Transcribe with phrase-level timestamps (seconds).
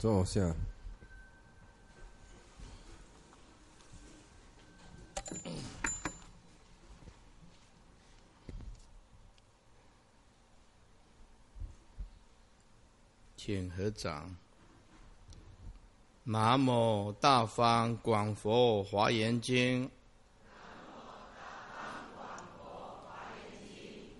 [0.00, 0.40] 坐下。
[13.36, 14.34] 请合掌。
[16.24, 19.90] 南无大方广佛华严经。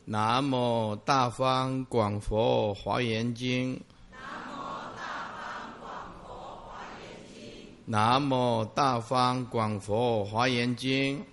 [0.05, 3.83] 南无大方广佛华严经。
[7.93, 11.27] 南无大方广佛华严经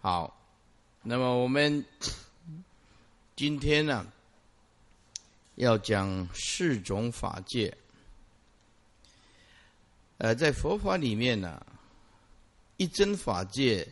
[0.00, 0.32] 好，
[1.02, 1.84] 那么我们
[3.34, 4.06] 今天呢，
[5.56, 7.76] 要讲四种法界。
[10.18, 11.60] 呃，在佛法里面呢，
[12.76, 13.84] 一真法界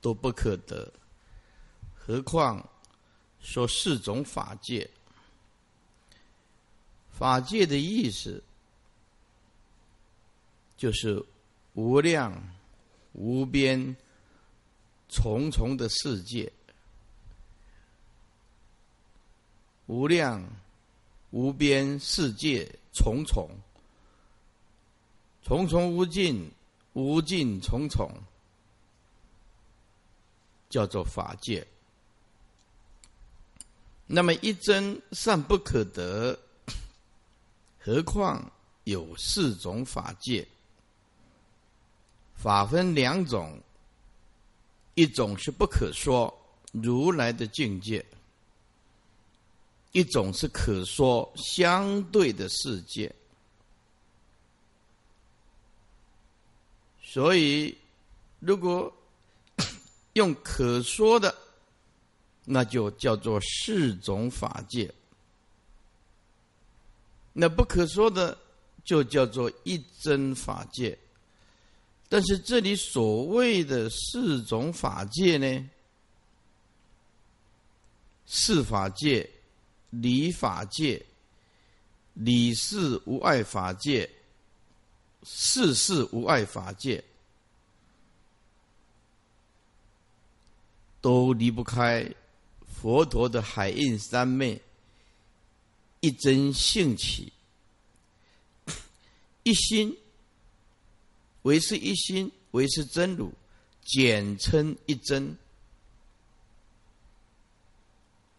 [0.00, 0.88] 都不可得，
[1.92, 2.64] 何况
[3.40, 4.88] 说四种法界？
[7.20, 8.42] 法界的意思
[10.78, 11.22] 就是
[11.74, 12.32] 无量
[13.12, 13.94] 无边。
[15.12, 16.52] 重重的世界，
[19.86, 20.40] 无量
[21.30, 23.50] 无边世界，重重
[25.42, 26.48] 重重无尽，
[26.92, 28.08] 无尽重重，
[30.68, 31.66] 叫做法界。
[34.06, 36.38] 那么一真善不可得，
[37.80, 38.52] 何况
[38.84, 40.46] 有四种法界？
[42.36, 43.60] 法分两种。
[44.94, 46.36] 一种是不可说
[46.72, 48.04] 如来的境界，
[49.92, 53.10] 一种是可说相对的世界。
[57.02, 57.74] 所以，
[58.40, 58.92] 如果
[60.14, 61.34] 用可说的，
[62.44, 64.92] 那就叫做四种法界；
[67.32, 68.36] 那不可说的，
[68.84, 70.98] 就叫做一真法界。
[72.08, 75.70] 但是这里所谓的四种法界呢？
[78.26, 79.28] 四法界、
[79.90, 81.04] 理法界、
[82.14, 84.08] 理事无碍法界、
[85.22, 87.02] 事事无碍法界，
[91.00, 92.08] 都离不开
[92.66, 94.60] 佛陀的海印三昧，
[96.00, 97.32] 一真性起，
[99.42, 99.96] 一心。
[101.42, 103.32] 唯是一心，唯是真如，
[103.82, 105.34] 简称一真，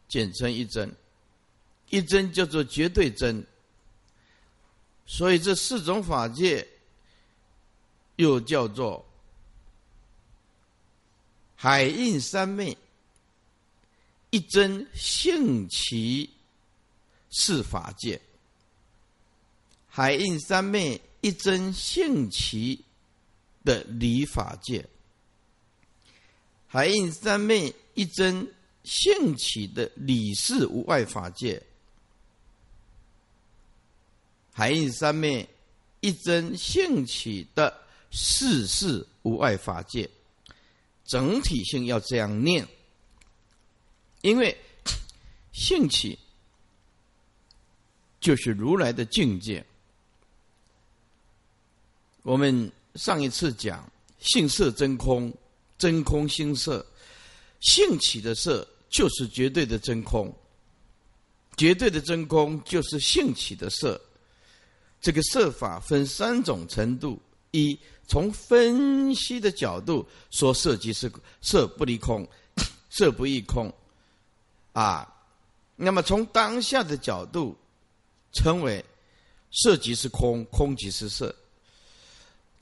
[0.07, 0.95] 简称一真，
[1.89, 3.43] 一真叫做绝对真。
[5.07, 6.67] 所以这四种法界，
[8.17, 9.03] 又叫做
[11.55, 12.77] 海印三昧，
[14.29, 16.29] 一真性起
[17.31, 18.21] 四法界，
[19.87, 22.83] 海印三昧一真性其。
[23.63, 24.83] 的理法界，
[26.65, 28.51] 海印三昧一真
[28.83, 31.61] 性起的理事无碍法界，
[34.51, 35.47] 海印三昧
[35.99, 37.71] 一真性起的
[38.09, 40.09] 事事无碍法界，
[41.05, 42.67] 整体性要这样念，
[44.21, 44.57] 因为
[45.51, 46.17] 性起
[48.21, 49.65] 就是如来的境界，
[52.21, 52.71] 我们。
[52.95, 53.89] 上一次讲
[54.19, 55.33] 性色真空，
[55.77, 56.85] 真空性色，
[57.61, 60.29] 性起的色就是绝对的真空，
[61.55, 63.97] 绝对的真空就是性起的色。
[64.99, 67.17] 这个色法分三种程度：
[67.51, 67.79] 一，
[68.09, 71.09] 从分析的角度说，色即是
[71.41, 72.27] 色不离空，
[72.89, 73.73] 色不异空，
[74.73, 75.07] 啊；
[75.77, 77.57] 那么从当下的角度，
[78.31, 78.83] 称为
[79.51, 81.35] 色即是空，空即是色。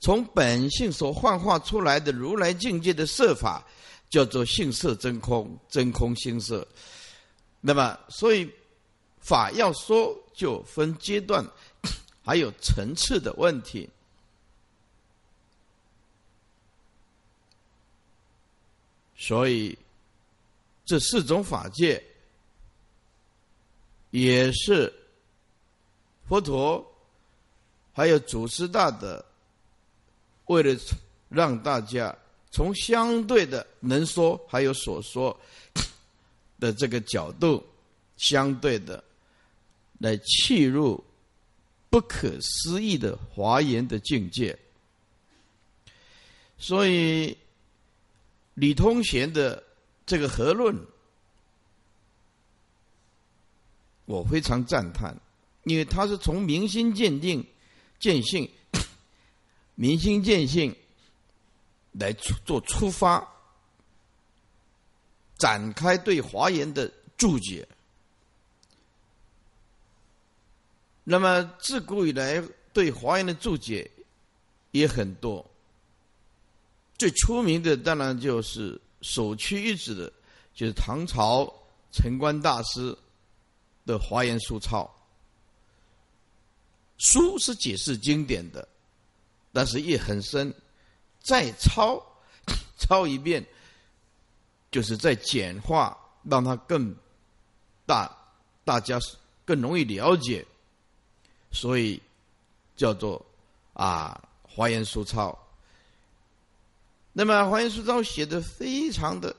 [0.00, 3.62] 从本性所幻化出来的如来境界的色法，
[4.08, 6.66] 叫做性色真空，真空性色。
[7.60, 8.50] 那么，所以
[9.20, 11.46] 法要说，就分阶段，
[12.24, 13.88] 还有层次的问题。
[19.16, 19.78] 所以，
[20.86, 22.02] 这四种法界，
[24.10, 24.90] 也是
[26.30, 26.86] 佛陀
[27.92, 29.24] 还有祖师大德。
[30.46, 30.80] 为了
[31.28, 32.16] 让大家
[32.52, 35.36] 从相对的能说还有所说
[36.60, 37.60] 的这个角度，
[38.16, 39.02] 相对的
[39.98, 41.02] 来契入
[41.88, 44.56] 不可思议的华严的境界，
[46.58, 47.36] 所以
[48.54, 49.60] 李通贤的
[50.06, 50.76] 这个和论，
[54.04, 55.16] 我非常赞叹，
[55.64, 57.46] 因为他是从明心见定、
[57.98, 58.50] 见性、
[59.74, 60.74] 明心见性
[61.92, 63.26] 来出做出发，
[65.38, 67.66] 展开对华严的注解。
[71.04, 72.42] 那么自古以来
[72.72, 73.90] 对华严的注解
[74.70, 75.44] 也很多，
[76.96, 80.12] 最出名的当然就是首屈一指的，
[80.54, 81.52] 就是唐朝
[81.90, 82.96] 陈观大师
[83.84, 84.84] 的《华严书抄》。
[87.00, 88.68] 书是解释经典的，
[89.54, 90.54] 但是也很深，
[91.18, 91.98] 再抄
[92.78, 93.44] 抄一遍，
[94.70, 96.94] 就是在简化，让它更
[97.86, 98.14] 大，
[98.66, 99.00] 大家
[99.46, 100.46] 更容易了解。
[101.50, 102.00] 所以
[102.76, 103.24] 叫做
[103.72, 105.30] 啊《华严书抄》。
[107.14, 109.34] 那么《华严书抄》写的非常的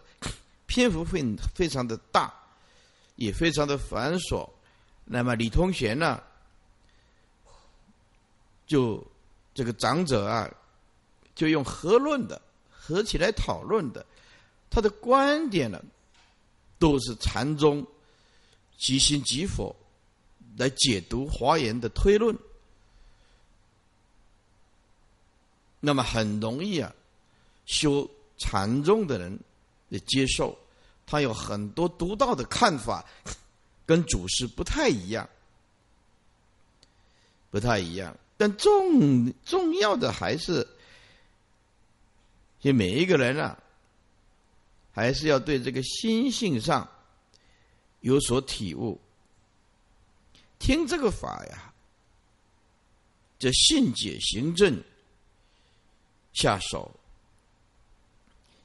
[0.66, 1.24] 篇幅非
[1.54, 2.34] 非常的大，
[3.18, 4.50] 也非常的繁琐。
[5.06, 6.22] 那么李通贤呢，
[8.72, 9.06] 就
[9.54, 10.50] 这个长者啊，
[11.36, 12.42] 就用合论的
[12.72, 14.06] 合起来讨论的，
[14.70, 15.84] 他的观点呢，
[16.80, 17.86] 都是禅宗
[18.78, 19.76] 即心即佛。
[20.58, 22.38] 来解读华严的推论，
[25.80, 26.94] 那么很容易啊，
[27.66, 28.08] 修
[28.38, 29.40] 禅宗的人
[29.88, 30.58] 也接受，
[31.08, 33.04] 他有很多独到的看法，
[33.86, 35.28] 跟祖师不太一样，
[37.50, 38.16] 不太一样。
[38.42, 40.68] 但重重要的还是，
[42.60, 43.62] 就每一个人啊，
[44.92, 46.90] 还是要对这个心性上
[48.00, 49.00] 有所体悟。
[50.58, 51.72] 听这个法呀，
[53.38, 54.84] 这信解行证
[56.34, 56.92] 下手，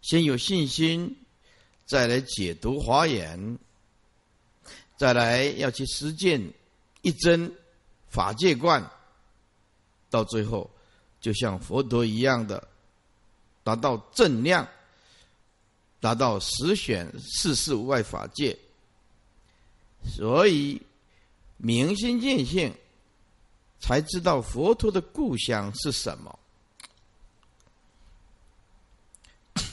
[0.01, 1.15] 先有信心，
[1.85, 3.59] 再来解读华严，
[4.97, 6.51] 再来要去实践
[7.03, 7.55] 一真
[8.09, 8.91] 法界观，
[10.17, 10.71] 到最后
[11.21, 12.67] 就像佛陀一样的
[13.63, 14.67] 达到正量，
[16.01, 18.59] 达到实选世事无碍法界，
[20.05, 20.81] 所以。
[21.59, 22.71] 明心见性，
[23.81, 26.39] 才知道佛陀的故乡是什么。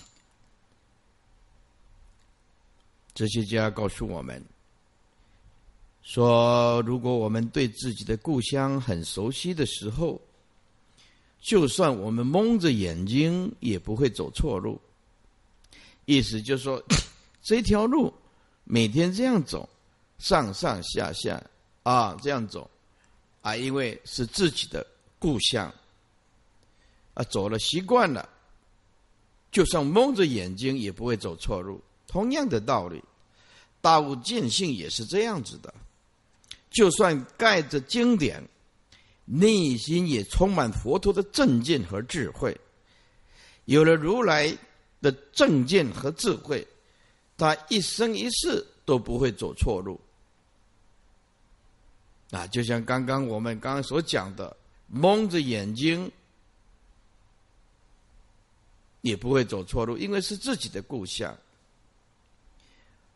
[3.14, 4.42] 哲学家告诉我们
[6.04, 10.22] 说：，如果我们对自己的故乡很熟悉的时候，
[11.44, 14.82] 就算我们蒙着眼睛，也不会走错路。
[16.06, 16.82] 意思就是说，
[17.44, 18.12] 这条路
[18.64, 19.70] 每天这样走，
[20.18, 21.44] 上上下下。
[21.84, 22.72] 啊，这样走，
[23.42, 24.88] 啊，因为是自己的
[25.20, 25.70] 故乡，
[27.14, 28.30] 啊，走了习惯了，
[29.52, 31.82] 就算蒙着眼睛也不会走错路。
[32.08, 33.04] 同样的道理，
[33.82, 35.74] 大悟见性也是这样子的，
[36.70, 38.42] 就算盖着经典，
[39.26, 42.56] 内心也充满佛陀的正见和智慧。
[43.66, 44.58] 有了如来
[45.02, 46.68] 的正见和智慧，
[47.38, 50.00] 他一生一世都不会走错路。
[52.32, 56.12] 啊，就像刚刚我们刚刚所讲的，蒙着眼睛
[59.02, 61.38] 也不会走错路，因为是自己的故乡。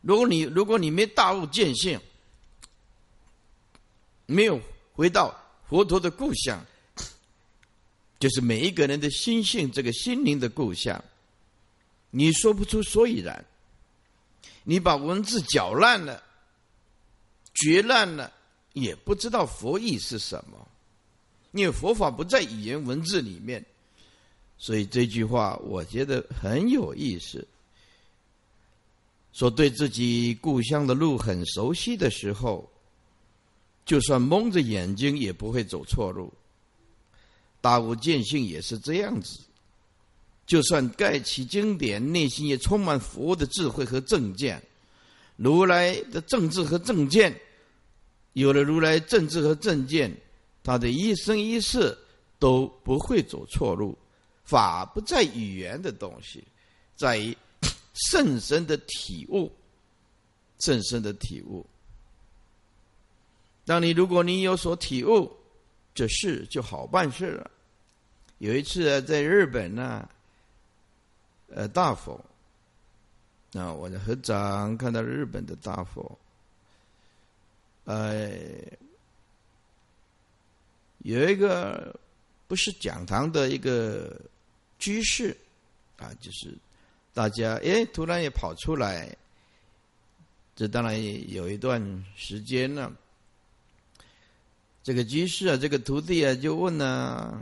[0.00, 2.00] 如果你如果你没大悟见性，
[4.26, 4.60] 没有
[4.92, 5.36] 回到
[5.68, 6.64] 佛陀的故乡，
[8.18, 11.04] 就是每一个人的心性，这个心灵的故乡，
[12.10, 13.44] 你说不出所以然。
[14.64, 16.22] 你把文字搅烂了，
[17.54, 18.32] 绝烂了。
[18.74, 20.68] 也不知道佛意是什么，
[21.52, 23.64] 因为佛法不在语言文字里面，
[24.56, 27.46] 所以这句话我觉得很有意思。
[29.32, 32.70] 说对自己故乡的路很熟悉的时候，
[33.88, 36.30] 就算蒙着眼睛也不会走错路。
[37.58, 39.40] 大悟见性也是这样子，
[40.46, 44.62] 就算盖起经典，内心也充满佛的智慧和正见，
[45.36, 47.34] 如来的政治和正见。
[48.34, 50.14] 有了如来正智和正见，
[50.62, 51.96] 他的一生一世
[52.38, 53.96] 都不会走错路。
[54.44, 56.44] 法不在语言的东西，
[56.94, 57.34] 在于
[58.10, 59.50] 甚深的体悟，
[60.58, 61.64] 甚深的体悟。
[63.68, 65.30] 当你如果你有所体悟，
[65.94, 67.50] 这事就好办事了。
[68.38, 70.08] 有一次啊，在日本呢，
[71.48, 72.18] 呃，大佛，
[73.52, 76.18] 啊，我的合掌看到日本的大佛。
[77.84, 78.30] 呃，
[81.00, 81.94] 有一个
[82.46, 84.18] 不是讲堂的一个
[84.78, 85.36] 居士
[85.98, 86.56] 啊，就是
[87.12, 89.14] 大家哎，突然也跑出来，
[90.56, 90.98] 这当然
[91.30, 92.90] 有一段时间了，
[94.88, 97.38] 这个居士啊，这个徒弟啊，就问呢，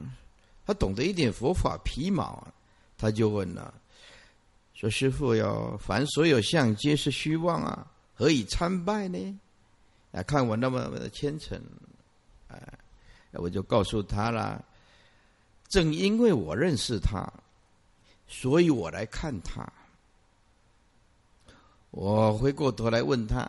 [0.66, 2.52] 他懂得一点佛法皮毛啊，
[2.98, 3.72] 他就问了，
[4.74, 7.86] 说师傅要凡所有相皆是虚妄啊，
[8.16, 9.38] 何以参拜呢？
[10.10, 11.56] 啊，看我那么的虔诚，
[12.48, 12.58] 啊，
[13.30, 14.64] 我就告诉他了，
[15.68, 17.32] 正因为我认识他，
[18.26, 19.64] 所以我来看他。
[21.92, 23.48] 我回过头来问他：“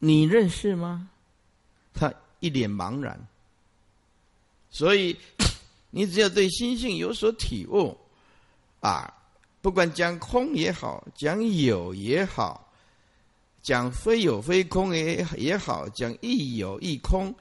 [0.00, 1.08] 你认识吗？”
[1.94, 2.12] 他
[2.46, 3.28] 一脸茫然。
[4.70, 5.16] 所以，
[5.90, 7.96] 你只要对心性有所体悟，
[8.80, 9.12] 啊，
[9.60, 12.72] 不管讲空也好，讲有也好，
[13.62, 17.34] 讲非有非空也也好，讲亦有亦空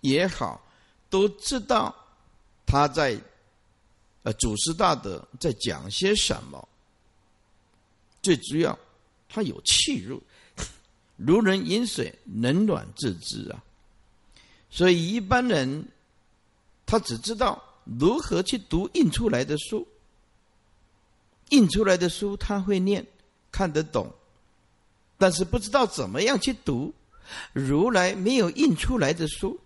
[0.00, 0.60] 也好，
[1.08, 1.94] 都知道
[2.66, 3.20] 他在
[4.22, 6.68] 呃祖师大德在讲些什么。
[8.20, 8.78] 最主要。
[9.34, 10.22] 他有气入，
[11.16, 13.64] 如人饮水，冷暖自知啊。
[14.72, 15.86] 所以一般人，
[16.86, 19.86] 他只知道如何去读印出来的书，
[21.50, 23.06] 印出来的书他会念，
[23.50, 24.10] 看得懂，
[25.18, 26.94] 但是不知道怎么样去读。
[27.52, 29.60] 如来没有印出来的书，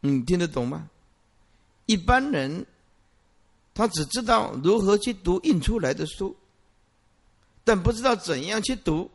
[0.00, 0.88] 你听得懂吗？
[1.86, 2.64] 一般人，
[3.74, 6.36] 他只知道如何去读印出来的书。
[7.64, 9.10] 但不知道怎样去读，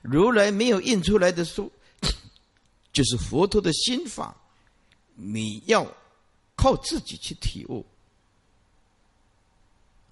[0.00, 1.70] 如来没有印出来的书，
[2.98, 4.34] 就是佛陀的心法，
[5.14, 5.86] 你要
[6.56, 7.86] 靠自己去体悟。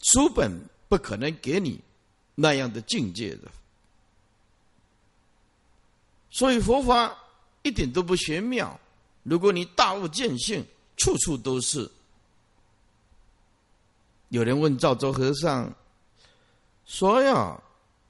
[0.04, 0.52] 书本
[0.88, 1.80] 不可能给你
[2.36, 3.50] 那样的境界的，
[6.30, 7.12] 所以佛法
[7.64, 8.78] 一点都不玄妙。
[9.24, 10.64] 如果你大悟见性，
[10.96, 11.90] 处处都是。
[14.28, 15.74] 有人问赵州和尚
[16.84, 17.60] 说呀。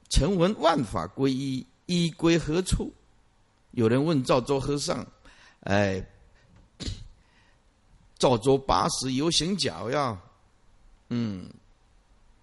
[0.09, 2.93] 曾闻万法归一，一归何处？
[3.77, 5.05] 有人问赵州和尚
[5.61, 6.03] ：“哎，
[8.17, 10.19] 赵州八十游行脚呀？”
[11.09, 11.47] 嗯，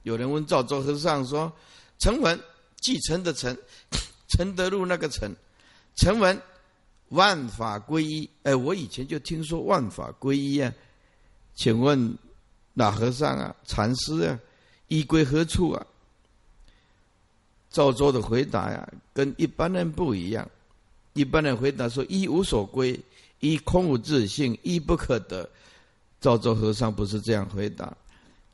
[0.05, 1.53] 有人问赵州和尚说
[1.99, 2.41] ：“曾闻
[2.81, 3.59] 继承的承，
[4.31, 5.29] 承德路那个承，
[5.97, 6.41] 曾闻
[7.09, 10.73] 万法归一。”哎，我以前就听说万法归一啊，
[11.57, 12.17] 请问
[12.75, 13.53] 哪和尚啊？
[13.65, 14.39] 禅师啊？
[14.87, 15.85] 一归何处啊？
[17.71, 20.49] 赵州的回答呀，跟一般人不一样。
[21.15, 22.99] 一般人回答说：“一无所归，
[23.41, 25.49] 一空无自性，一不可得。”
[26.21, 27.97] 赵州和尚不是这样回答。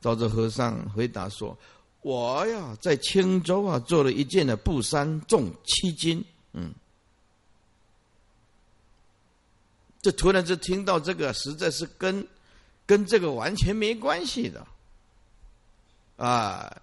[0.00, 1.57] 赵州和尚回答说
[2.02, 6.73] ：“我呀，在青州啊，做了一件的布衫，重七斤。”嗯，
[10.02, 12.26] 这突然就听到这个，实在是跟
[12.87, 14.67] 跟这个完全没关系的
[16.17, 16.83] 啊。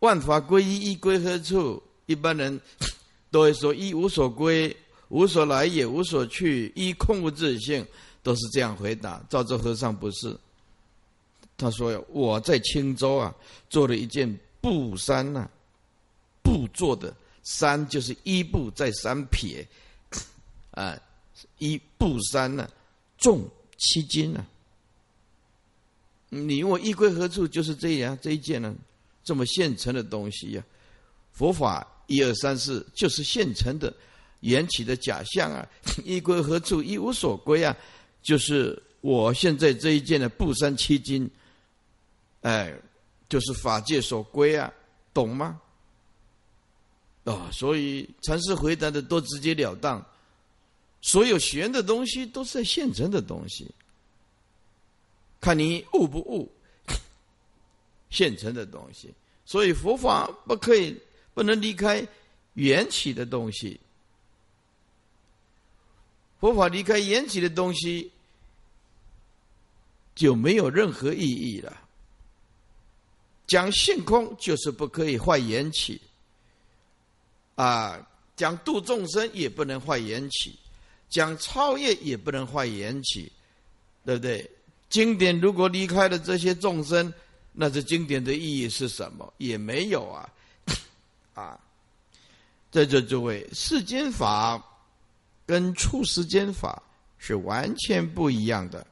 [0.00, 1.80] 万法归一，一归何处？
[2.06, 2.60] 一般人
[3.30, 4.74] 都会说一无所归，
[5.12, 7.86] 无所来也，无所去，一空无自性，
[8.22, 9.22] 都是这样回答。
[9.28, 10.34] 赵州和尚不是，
[11.58, 13.34] 他说我在青州啊，
[13.68, 15.46] 做了一件布衫呐，
[16.42, 19.68] 布做的衫就是一布再三撇，
[20.70, 20.98] 啊，
[21.58, 22.66] 一布衫呢，
[23.18, 24.46] 重七斤呢。
[26.30, 27.46] 你问我衣归何处？
[27.46, 28.74] 就是这样这一件呢。
[29.22, 30.64] 这么现成的东西呀，
[31.32, 33.92] 佛法一二三四就是现成的
[34.42, 35.66] 缘起的假象啊，
[36.04, 36.80] 一归何处？
[36.80, 37.76] 一无所归啊，
[38.22, 41.28] 就是我现在这一件的布衫七斤，
[42.42, 42.72] 哎，
[43.28, 44.72] 就是法界所归啊，
[45.12, 45.60] 懂吗？
[47.24, 50.04] 啊，所以禅师回答的都直截了当，
[51.00, 53.68] 所有玄的东西都是现成的东西，
[55.40, 56.52] 看你悟不悟。
[58.14, 59.08] 现成的东西，
[59.46, 60.94] 所以佛法不可以
[61.32, 62.06] 不能离开
[62.52, 63.80] 缘起的东西。
[66.42, 68.10] 佛法离开缘起的东西，
[70.12, 71.80] 就没有任何意义了。
[73.46, 76.00] 讲性空就是不可以坏缘起，
[77.54, 80.58] 啊，讲度众生也不能坏缘起，
[81.08, 83.30] 讲超越也不能坏缘起，
[84.04, 84.50] 对不对？
[84.88, 87.14] 经典如果离开了这些众生。
[87.52, 89.32] 那这经典的意义是什么？
[89.36, 90.28] 也没有啊，
[91.34, 91.60] 啊，
[92.72, 94.60] 在这诸位，世间法
[95.46, 96.82] 跟出世间法
[97.18, 98.86] 是完全不一样的。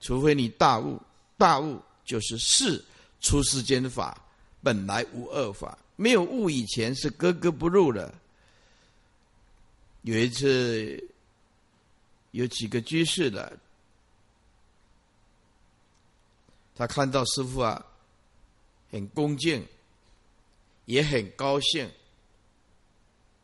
[0.00, 1.00] 除非你大悟，
[1.38, 2.84] 大悟就是是
[3.20, 4.20] 出世间法
[4.62, 8.12] 本来无二法，没有悟以前是格格不入的。
[10.02, 11.02] 有一次，
[12.32, 13.58] 有几个居士的。
[16.76, 17.86] 他看到师傅啊，
[18.90, 19.66] 很恭敬，
[20.84, 21.90] 也很高兴，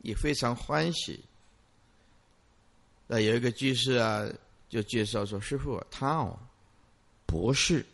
[0.02, 1.24] 也非常欢喜。
[3.12, 4.24] 那有一个居士啊，
[4.68, 6.38] 就介绍说：“师傅，他哦，
[7.26, 7.84] 博士，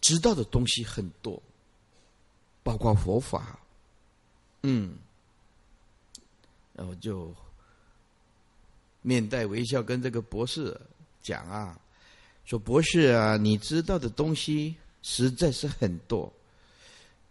[0.00, 1.42] 知道的东西很多，
[2.62, 3.58] 包括佛法。”
[4.64, 4.96] 嗯，
[6.72, 7.36] 然后就
[9.02, 10.74] 面带微笑跟这个博士
[11.20, 11.78] 讲啊，
[12.46, 16.32] 说：“博士啊，你知道的东西实在是很多，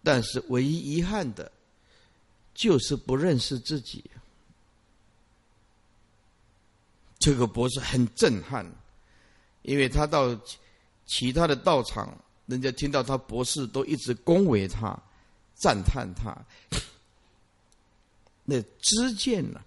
[0.04, 1.52] 但是唯一遗憾的，
[2.54, 4.06] 就是不认识自己。”
[7.22, 8.66] 这个博士很震撼，
[9.62, 10.36] 因为他到
[11.06, 15.00] 其他的道场，人家听到他博士都一直恭维他、
[15.54, 16.36] 赞叹他。
[18.44, 19.62] 那知见呢，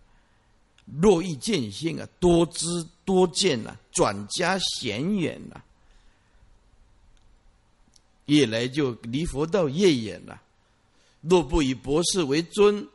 [1.01, 2.67] 若易见性啊，多知
[3.05, 5.63] 多见呐，转加显远呐，
[8.27, 10.43] 越来就离佛道越远了。
[11.21, 12.87] 若不以博士为尊，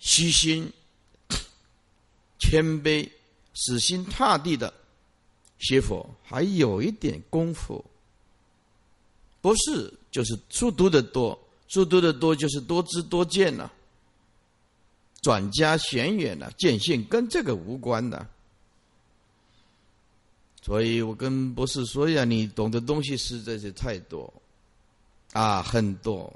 [0.00, 0.72] 虚心。
[2.38, 3.08] 谦卑、
[3.54, 4.72] 死心塌地的
[5.58, 7.84] 学佛，还有一点功夫。
[9.40, 13.72] 不是，就是书读的多，书读的多就是多知多见了，
[15.22, 18.26] 转加玄远了，见性跟这个无关的。
[20.60, 24.30] 所以我跟博士说呀，你懂的东西实在是太多，
[25.32, 26.32] 啊，很多，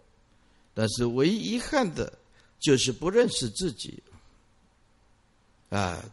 [0.73, 2.11] 但是唯一遗憾的，
[2.61, 4.03] 就是不认识自己。
[5.73, 6.05] 啊，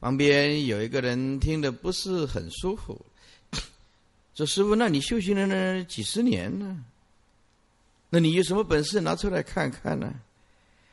[0.00, 3.00] 旁边有一个人听的不是很舒服，
[4.34, 6.84] 说：“师傅，那你修行了呢几十年呢？
[8.10, 10.12] 那你有什么本事拿出来看看呢？”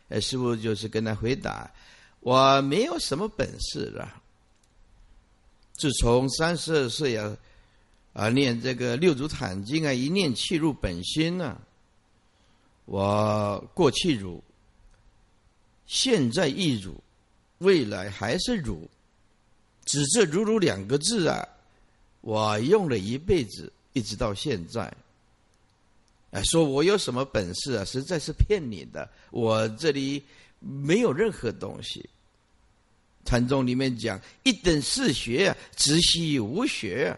[0.10, 1.72] 哎，师傅就是跟他回答
[2.22, 4.22] ：“我没有什么本事了。
[5.72, 7.36] 自从三十二岁啊，
[8.14, 11.60] 啊念这个六祖坛经啊，一念气入本心呢，
[12.86, 14.40] 我过气如。”
[15.86, 16.96] 现在亦汝，
[17.60, 18.90] 未来还是汝，
[19.86, 21.48] 只这“如如”两个字啊，
[22.22, 24.92] 我用了一辈子，一直到现在。
[26.32, 27.86] 哎，说我有什么本事啊？
[27.86, 30.24] 实在是骗你的，我这里
[30.60, 32.10] 没有任何东西。
[33.26, 37.16] 禅宗里面讲“一等是学，直系无学”，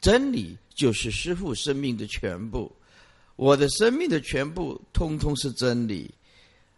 [0.00, 2.72] 真理就是师父生命的全部，
[3.36, 6.10] 我的生命的全部，通通是真理。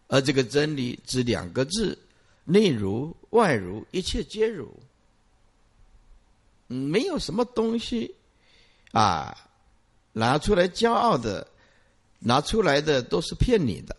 [0.08, 1.98] 而这个真理指两个字：
[2.44, 4.72] 内如外如，一切皆如。
[6.68, 8.14] 没有什么东西
[8.92, 9.36] 啊，
[10.12, 11.46] 拿出来骄傲的，
[12.20, 13.96] 拿出来的都是骗你的，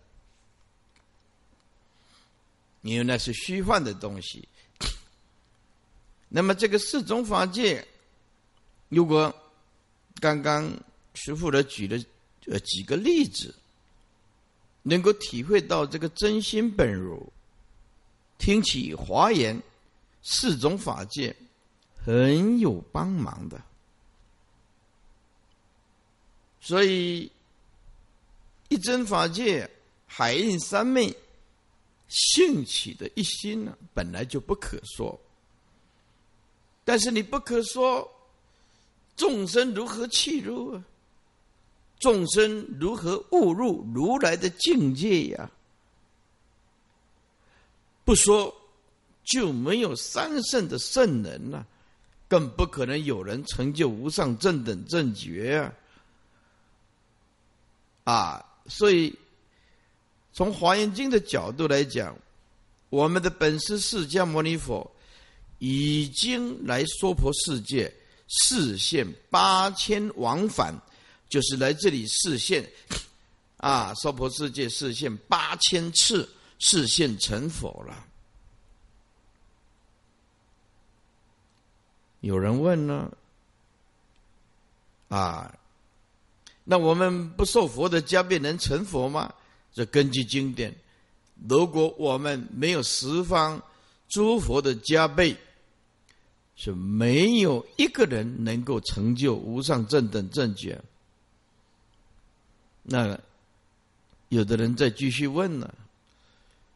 [2.82, 4.48] 因为那是虚幻的东西。
[6.30, 7.86] 那么这个四种法界，
[8.88, 9.34] 如果
[10.22, 10.74] 刚刚
[11.13, 12.02] 师傅的举了
[12.46, 13.54] 呃几个例子。
[14.88, 17.30] 能够体会到这个真心本如，
[18.38, 19.62] 听起华严
[20.23, 21.36] 四种法界
[21.93, 23.62] 很有帮忙的，
[26.62, 27.30] 所以
[28.69, 29.69] 一真法界
[30.06, 31.13] 海印三昧
[32.08, 35.19] 兴起的一心呢，本来就不可说。
[36.86, 38.10] 但是你不可说，
[39.17, 40.84] 众生如何弃入啊？
[41.99, 45.49] 众生如何误入如来的境界呀？
[48.05, 48.55] 不说
[49.25, 51.65] 就没有三圣的圣人了，
[52.29, 55.57] 更不可能有人成就无上正等正觉
[58.05, 58.13] 啊！
[58.13, 59.13] 啊，所以
[60.31, 62.17] 从华严经的角度来讲，
[62.89, 64.89] 我们的本师释迦牟尼佛
[65.60, 67.93] 已经来娑婆世界
[68.27, 70.73] 视现八千往返。
[71.30, 72.70] 就是来这里视现，
[73.58, 76.28] 啊，娑婆世界视现八千次，
[76.60, 78.06] 视现成佛了。
[82.22, 83.12] 有人问呢，
[85.10, 85.58] 啊，
[86.63, 89.34] 那我们不受佛的加被能成佛吗？
[89.74, 90.76] 这根据经典，
[91.48, 93.62] 如果我们没有十方
[94.10, 95.38] 诸佛的加倍，
[96.56, 100.82] 是没有一个人能够成就无上正等正觉。
[102.89, 103.19] 那
[104.30, 105.76] 有的人再继续问了，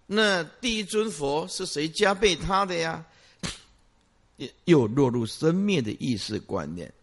[0.08, 3.06] 那第一尊佛是谁加倍他的呀？
[4.36, 6.93] 又又落入生灭的意识观念。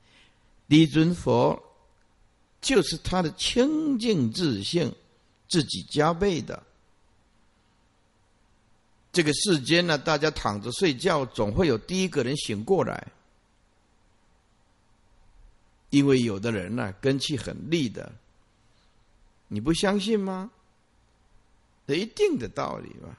[0.68, 1.58] 第一尊佛
[2.60, 4.94] 就是他的清净自性
[5.48, 6.62] 自己加倍的。
[9.10, 13.08] 这个世间呢，大家躺着睡觉，总会有第一个人醒过来，
[15.88, 18.12] 因为有的人呢根气很利的。
[19.48, 20.50] 你不相信吗？
[21.86, 23.16] 这一定的道理嘛。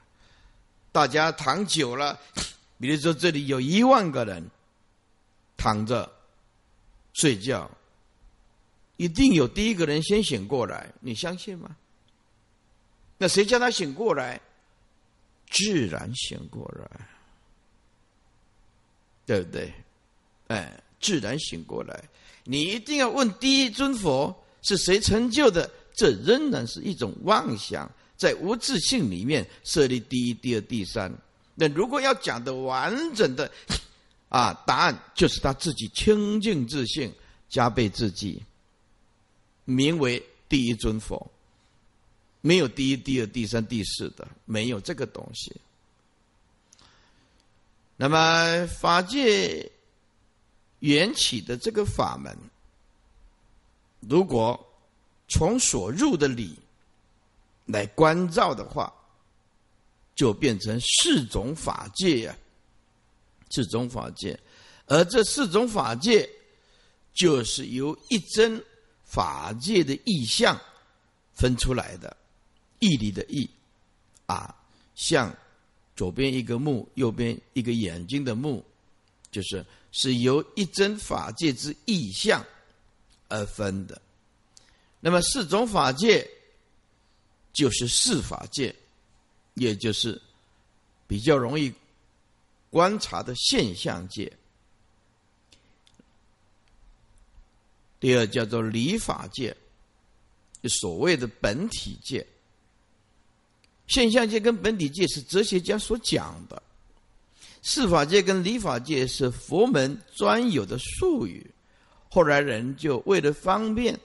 [0.91, 2.19] 大家躺久了，
[2.79, 4.47] 比如说这里有一万个人
[5.57, 6.11] 躺着
[7.13, 7.69] 睡觉，
[8.97, 11.75] 一定有第一个人先醒过来，你相信吗？
[13.17, 14.39] 那谁叫他醒过来？
[15.51, 17.07] 自然醒过来，
[19.25, 19.73] 对不对？
[20.47, 22.03] 哎，自然醒过来。
[22.43, 25.69] 你一定要问第一尊佛是谁成就的？
[25.99, 31.13] 这仍然是一种妄想，在无自性里面设立第一、第二、第三。
[31.55, 33.51] 那如果要讲的完整的
[34.29, 37.11] 啊，答案就是他自己清净自性，
[37.49, 38.41] 加倍自己，
[39.65, 41.29] 名为第一尊佛。
[42.39, 45.53] 没有第一、第二、第三、第四的，没有这个东西。
[47.97, 49.69] 那么法界
[50.79, 52.33] 缘起的这个法门，
[53.99, 54.65] 如果
[55.29, 56.57] 从所入的理
[57.65, 58.91] 来关照的话，
[60.15, 62.37] 就变成四种法界呀，
[63.51, 64.37] 四种法界，
[64.87, 66.29] 而这四种法界
[67.13, 68.61] 就是由一真
[69.05, 70.59] 法界的意象
[71.33, 72.17] 分出来的。
[72.79, 73.49] 义理的义，
[74.25, 74.55] 啊，
[74.95, 75.35] 像
[75.95, 78.63] 左边一个目，右边一个眼睛的目，
[79.31, 82.41] 就是是由一真法界之意象
[83.27, 84.01] 而分的。
[84.99, 86.29] 那么四种法界
[87.53, 88.75] 就是四法界，
[89.53, 90.21] 也就是
[91.07, 91.73] 比较容易
[92.69, 94.31] 观察的现象界。
[97.99, 99.55] 第二叫做理法界，
[100.63, 102.25] 所谓的本体界。
[103.87, 106.61] 现象界跟本体界是哲学家所讲的，
[107.61, 111.49] 四法界跟理法界是佛门专有的术语。
[112.09, 113.99] 后来人就为了方便，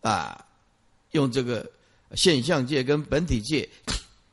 [0.00, 0.46] 啊，
[1.12, 1.70] 用这个
[2.14, 3.68] 现象界跟本体界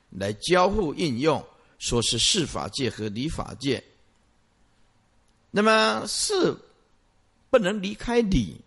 [0.10, 1.46] 来交互应用，
[1.80, 3.84] 说是事法界和理法界。
[5.52, 6.56] 那么事
[7.50, 8.60] 不能离开理，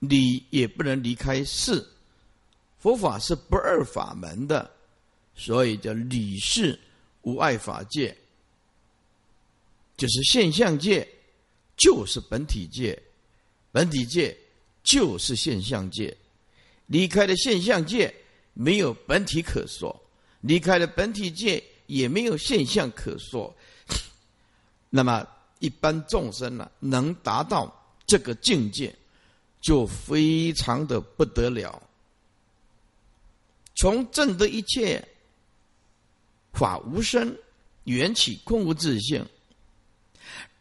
[0.00, 1.86] 理也不能离开事。
[2.78, 4.70] 佛法是不二法门的，
[5.34, 6.78] 所以叫理事
[7.22, 8.14] 无碍法界，
[9.96, 11.08] 就是现象界
[11.76, 13.00] 就是本体界，
[13.72, 14.36] 本体界
[14.84, 16.16] 就是现象界。
[16.86, 18.14] 离开了现象界，
[18.52, 19.90] 没有本体可说；
[20.42, 23.52] 离开了本体界，也没有现象可说。
[24.90, 25.26] 那么
[25.58, 27.74] 一般众生呢，能达到
[28.06, 28.94] 这个境界，
[29.60, 31.82] 就非常的不得了。
[33.74, 35.02] 从证得一切
[36.52, 37.34] 法无生，
[37.84, 39.26] 缘起空无自性，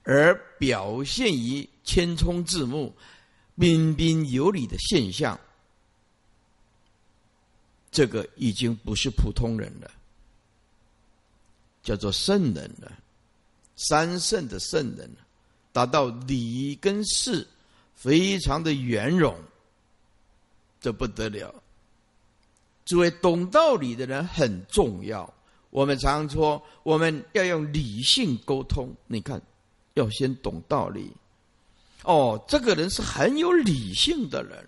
[0.03, 2.95] 而表现于千冲字目、
[3.55, 5.39] 彬彬有礼的现象，
[7.91, 9.91] 这个已经不是普通人了，
[11.83, 12.91] 叫做圣人了，
[13.75, 15.09] 三圣的圣人，
[15.71, 17.47] 达到礼跟事
[17.95, 19.35] 非常的圆融，
[20.81, 21.53] 这不得了。
[22.85, 25.31] 作为懂道理的人很重要。
[25.69, 28.93] 我们常说，我们要用理性沟通。
[29.07, 29.41] 你看，
[29.93, 31.11] 要先懂道理。
[32.03, 34.67] 哦，这个人是很有理性的人，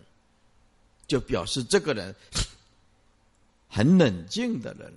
[1.07, 2.15] 就表示这个人
[3.69, 4.93] 很冷静的人。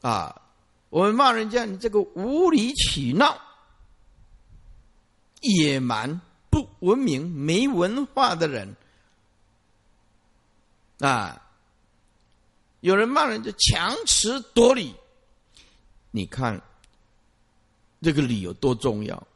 [0.00, 0.42] 啊，
[0.90, 3.40] 我们骂人家你这个无理取闹、
[5.40, 8.74] 野蛮、不文明、没文化的人。
[10.98, 11.40] 啊！
[12.78, 14.94] 有人骂人就强词夺理，
[16.10, 16.60] 你看
[18.00, 19.26] 这个理有多重要？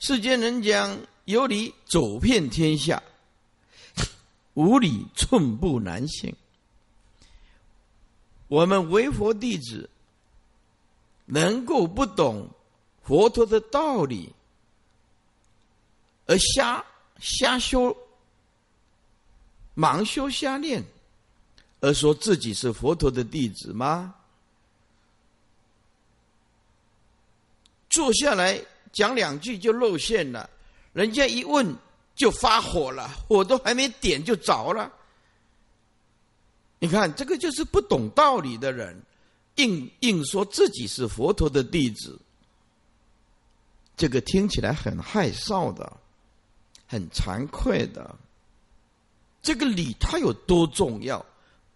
[0.00, 3.02] 世间人讲有理走遍天下，
[4.54, 6.34] 无理寸步难行。
[8.48, 9.88] 我们为佛弟子
[11.26, 12.48] 能够不懂
[13.04, 14.32] 佛陀的道理，
[16.26, 16.84] 而瞎
[17.20, 17.96] 瞎修。
[19.76, 20.82] 盲修瞎练，
[21.80, 24.14] 而说自己是佛陀的弟子吗？
[27.88, 28.60] 坐下来
[28.92, 30.48] 讲两句就露馅了，
[30.92, 31.74] 人家一问
[32.14, 34.92] 就发火了，火都还没点就着了。
[36.78, 39.00] 你看，这个就是不懂道理的人，
[39.56, 42.18] 硬硬说自己是佛陀的弟子，
[43.96, 45.92] 这个听起来很害臊的，
[46.86, 48.14] 很惭愧的。
[49.42, 51.24] 这个理它有多重要？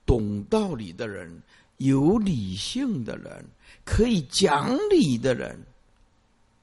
[0.06, 1.42] 懂道理的人，
[1.78, 3.44] 有理性的人，
[3.84, 5.58] 可以讲理的人，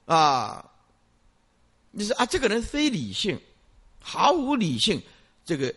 [0.06, 0.70] 啊，
[1.90, 3.40] 你说啊，这个人非理性，
[4.00, 5.00] 毫无理性，
[5.44, 5.74] 这个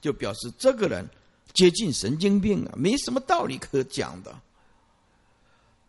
[0.00, 1.08] 就表示这个人
[1.54, 4.34] 接近神经病啊，没什么道理可讲的。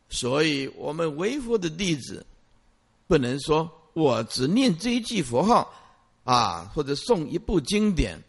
[0.09, 2.25] 所以我们为佛的弟子，
[3.07, 5.71] 不能说我只念这一句佛号
[6.23, 8.21] 啊，或者诵一部经典。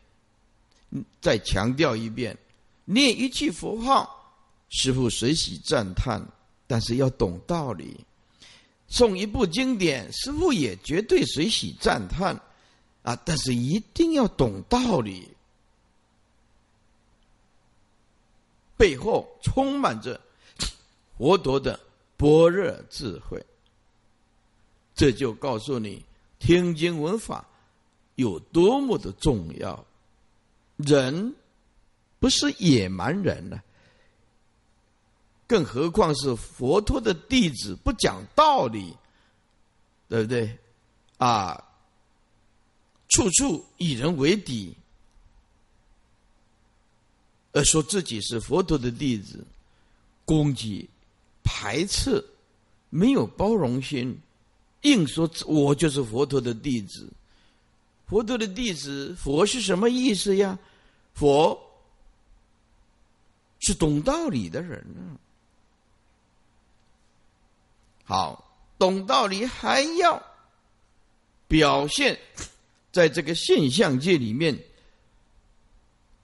[1.20, 2.36] 再强调一遍，
[2.84, 4.34] 念一句佛号，
[4.70, 6.20] 师父随喜赞叹，
[6.66, 7.94] 但是要懂道理；
[8.90, 12.38] 诵一部经典，师父也绝对随喜赞叹
[13.02, 15.28] 啊，但是一定要懂道理，
[18.76, 20.20] 背后充满着
[21.16, 21.78] 佛陀的
[22.16, 23.40] 般若智慧。
[24.94, 26.04] 这就告诉你，
[26.38, 27.46] 听经闻法
[28.16, 29.86] 有多么的重要。
[30.76, 31.34] 人
[32.18, 33.62] 不是野蛮人呢，
[35.50, 38.96] 更何况是佛陀的弟子，不讲道理，
[40.08, 40.56] 对不对？
[41.18, 41.60] 啊，
[43.08, 44.72] 处处以人为敌，
[47.50, 49.44] 而说自己是佛陀的弟子，
[50.24, 50.88] 攻击、
[51.42, 52.24] 排斥，
[52.88, 54.16] 没有包容心，
[54.82, 57.08] 硬说我就是佛陀的弟子。
[58.06, 60.56] 佛陀的弟子，佛是什么意思呀？
[61.12, 61.60] 佛
[63.58, 65.18] 是懂道理的人呢。
[68.10, 68.44] 好，
[68.76, 70.20] 懂道理还要
[71.46, 72.18] 表现
[72.90, 74.58] 在这个现象界里面，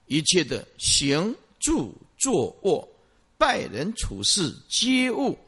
[0.07, 2.85] 一切的行住坐卧、
[3.37, 5.39] 待人处事、接物，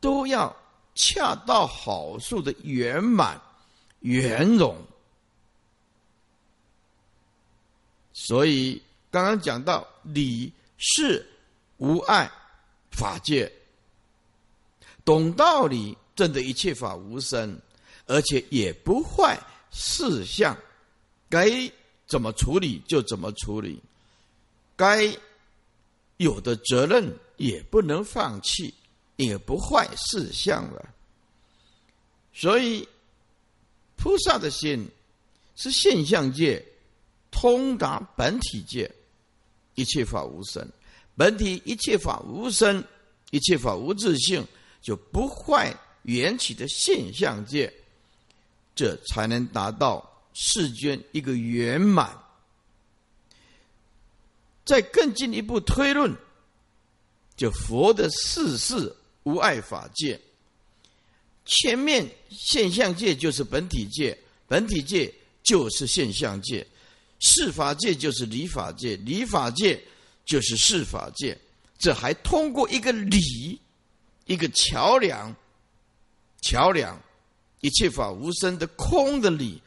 [0.00, 0.56] 都要
[0.94, 3.38] 恰到好处的圆满
[4.00, 4.74] 圆融。
[8.14, 11.26] 所以刚刚讲到理是
[11.76, 12.26] 无碍
[12.90, 13.52] 法界，
[15.04, 17.58] 懂道理，证得一切法无生，
[18.06, 19.38] 而且也不坏
[19.70, 20.56] 事相，
[21.28, 21.50] 该
[22.06, 23.80] 怎么处理就怎么处理，
[24.76, 25.14] 该
[26.16, 28.72] 有的责任也不能放弃，
[29.16, 30.88] 也不坏事相了。
[32.32, 32.88] 所以
[33.96, 34.88] 菩萨的心
[35.56, 36.64] 是现象界。
[37.36, 38.88] 通达本体界，
[39.74, 40.64] 一切法无生；
[41.16, 42.82] 本体一切法无生，
[43.32, 44.46] 一切法无自性，
[44.84, 47.72] 就不坏缘起的现象界，
[48.74, 52.14] 这才能达到世间一个圆满。
[54.62, 56.14] 再更进一步推论，
[57.34, 60.20] 就佛的世事无碍法界，
[61.46, 65.10] 前面现象界就是本体界，本体界
[65.42, 66.66] 就是现象界。
[67.20, 69.82] 事法界就是理法界，理法界
[70.26, 71.38] 就是事法界，
[71.78, 73.58] 这还通过一个理，
[74.26, 75.34] 一个桥梁，
[76.40, 77.00] 桥梁，
[77.60, 79.62] 一切法无生的空的理，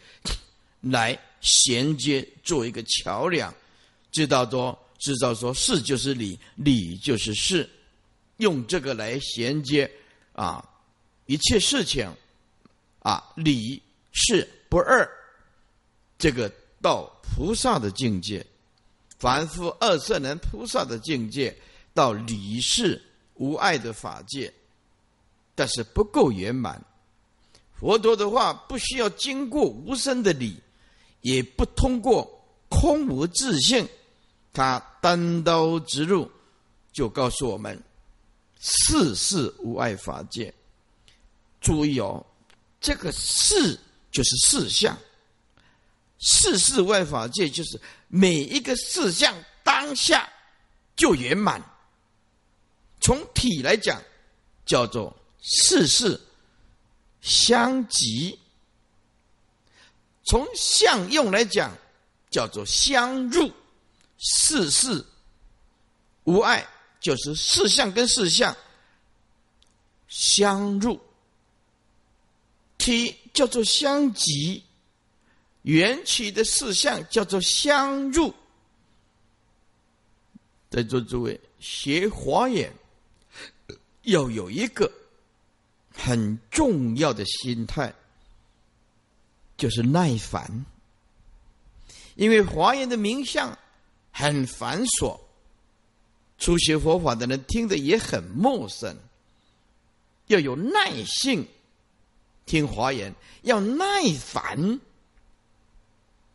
[0.82, 3.54] 来衔接做一个桥梁，
[4.12, 7.70] 知道说，知道说，事就是理，理就是事，
[8.38, 9.90] 用这个来衔接
[10.34, 10.64] 啊，
[11.26, 12.12] 一切事情
[13.00, 15.08] 啊，理事不二，
[16.18, 16.52] 这个。
[16.80, 18.46] 到菩萨的境界，
[19.18, 21.54] 凡夫二圣人菩萨的境界，
[21.92, 23.02] 到理事
[23.38, 24.54] 无碍的法界，
[25.56, 26.84] 但是不够圆满。
[27.80, 30.60] 佛陀的话不需要经过无声的理，
[31.22, 32.28] 也不通过
[32.70, 33.88] 空无自性，
[34.52, 36.30] 他单刀直入，
[36.92, 37.80] 就告诉我们：
[38.60, 40.54] 世事无碍法界。
[41.62, 42.26] 注意哦，
[42.80, 43.80] 这个世
[44.12, 44.98] 就是事相。
[46.20, 50.28] 事事外法界就是每一个事项当下
[50.96, 51.64] 就圆满。
[53.00, 54.02] 从体来讲，
[54.66, 56.20] 叫做事事
[57.22, 58.38] 相即；
[60.26, 61.72] 从相用来讲，
[62.30, 63.52] 叫做相入。
[64.18, 65.06] 事事
[66.24, 66.68] 无碍，
[67.00, 68.56] 就是事相跟事相
[70.08, 71.00] 相入。
[72.78, 74.64] 体叫做相即。
[75.62, 78.34] 缘起的事项叫做相入。
[80.70, 82.74] 在座诸位学华严，
[84.08, 84.90] 要有一个
[85.94, 87.94] 很重要的心态，
[89.58, 90.66] 就是耐烦。
[92.16, 93.58] 因为华严的名相
[94.12, 95.20] 很繁琐，
[96.38, 98.96] 初学佛法的人听的也很陌生，
[100.28, 101.46] 要有耐性
[102.46, 103.86] 听华严，要耐
[104.18, 104.80] 烦。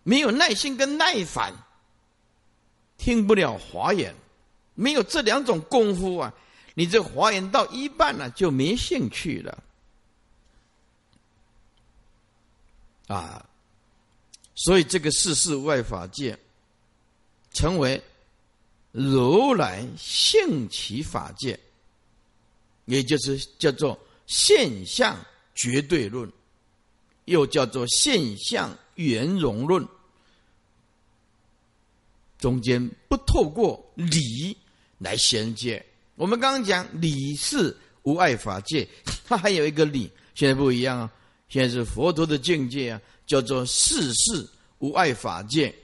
[0.02, 1.54] 没有耐心跟耐烦，
[2.98, 4.14] 听不了华严。
[4.74, 6.35] 没有这两种功夫啊，
[6.74, 9.62] 你这华言到一半了就没兴趣了。
[13.08, 13.46] 啊，
[14.54, 16.38] 所以这个世事外法界，
[17.52, 18.02] 成为
[18.90, 21.58] 如来性起法界，
[22.87, 25.18] 也就是叫做现象
[25.54, 26.32] 绝对论，
[27.26, 29.87] 又叫做现象圆融论。
[32.38, 34.56] 中间不透过理
[34.98, 35.85] 来衔接。
[36.14, 38.88] 我们刚刚讲理是无碍法界，
[39.27, 41.12] 它还有一个理，现在不一样啊。
[41.48, 44.48] 现在是佛陀的境界啊，叫做世事
[44.79, 45.75] 无碍法界。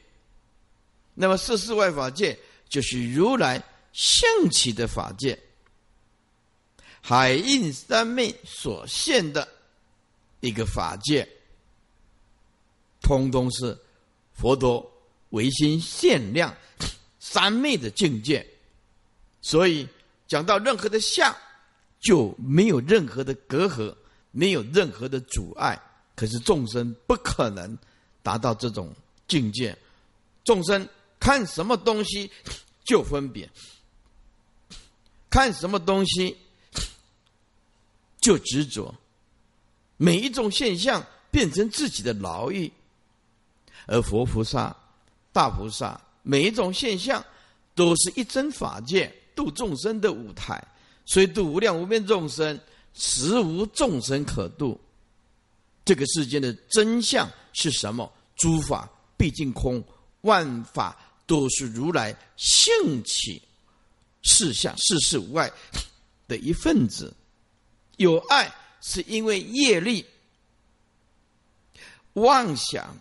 [1.15, 2.39] 那么世事外法界。
[2.71, 3.65] 就是如来
[3.95, 5.43] 兴起的法界，
[7.01, 9.49] 海印三昧所现的
[10.41, 11.27] 一个法界，
[13.01, 13.75] 通通是
[14.35, 14.87] 佛陀
[15.31, 16.55] 唯心限量
[17.19, 18.47] 三昧的境界。
[19.41, 19.89] 所以
[20.29, 21.35] 讲到任何的相，
[21.99, 23.93] 就没有任何的隔阂，
[24.31, 25.77] 没有任何的阻碍。
[26.15, 27.77] 可是众生不可能
[28.23, 28.95] 达到这种
[29.27, 29.77] 境界，
[30.45, 30.89] 众生。
[31.21, 32.31] 看什么东西
[32.85, 33.51] 就分别，
[35.29, 36.39] 看什么东西
[38.21, 38.95] 就执着，
[39.97, 42.71] 每一种现象变成自己的牢狱，
[43.87, 44.75] 而佛菩萨、
[45.33, 47.23] 大菩萨每一种现象
[47.75, 50.61] 都是一真法界度众生的舞台，
[51.07, 52.59] 所以度无量无边众生，
[52.95, 54.81] 实无众生可度。
[55.85, 58.13] 这个世间的真相是什么？
[58.35, 59.81] 诸法毕竟空，
[60.23, 60.97] 万法。
[61.29, 63.43] 都是如来兴起
[64.23, 65.53] 事相事事无碍
[66.27, 67.15] 的一份子，
[67.99, 70.03] 有爱是因为业力、
[72.15, 72.97] 妄想、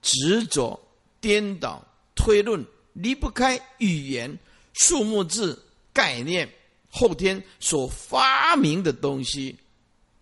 [0.00, 0.76] 执着、
[1.20, 1.80] 颠倒、
[2.16, 4.36] 推论，离不开语言、
[4.72, 6.50] 数目字、概念、
[6.90, 9.56] 后天所发明的东西，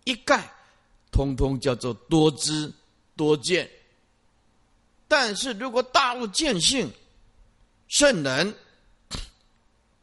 [0.03, 0.51] 一概
[1.11, 2.71] 通通叫做多知
[3.15, 3.69] 多见。
[5.07, 6.89] 但是如果大悟见性，
[7.87, 8.55] 圣人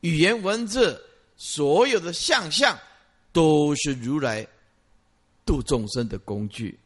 [0.01, 1.03] 语言文字
[1.37, 2.79] 所有的相象，
[3.33, 4.47] 都是如来
[5.47, 6.79] 度众生的工具。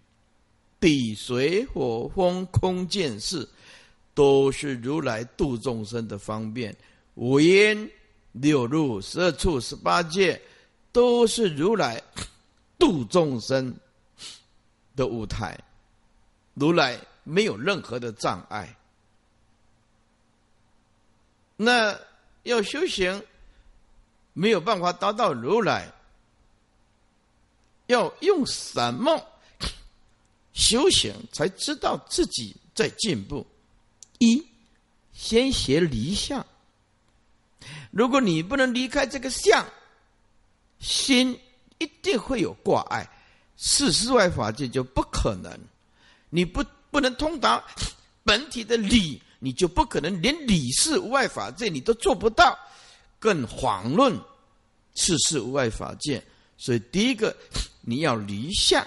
[0.78, 3.48] 地水火风空见识，
[4.14, 6.76] 都是如来度众生的方便。
[7.14, 7.90] 五音
[8.32, 10.40] 六路十二处十八界，
[10.92, 12.02] 都是如来
[12.78, 13.74] 度众生
[14.96, 15.58] 的舞台。
[16.54, 18.76] 如来没有任何的障碍。
[21.56, 21.98] 那
[22.42, 23.22] 要修行，
[24.32, 25.92] 没有办法达到如来，
[27.86, 29.24] 要用什么
[30.52, 33.46] 修行才知道自己在进步？
[34.18, 34.46] 一，
[35.12, 36.44] 先学离相。
[37.90, 39.64] 如果你不能离开这个相，
[40.78, 41.38] 心
[41.78, 43.08] 一定会有挂碍，
[43.56, 45.52] 四世外法界就不可能。
[46.30, 47.62] 你不不能通达
[48.24, 49.20] 本体的理。
[49.44, 52.56] 你就不可能连理事无碍法界你都做不到，
[53.18, 54.16] 更遑论
[54.94, 56.24] 事事无碍法界。
[56.56, 57.36] 所以第一个
[57.82, 58.86] 你要离相，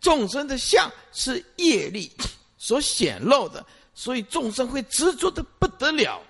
[0.00, 2.10] 众生的相是业力
[2.56, 3.62] 所显露的，
[3.96, 6.22] 所以众生会执着的不得了。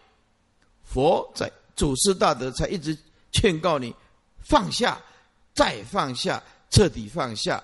[0.84, 2.96] 佛在祖师大德才一直
[3.32, 3.94] 劝告你
[4.42, 4.98] 放下，
[5.52, 7.62] 再放下，彻底放下。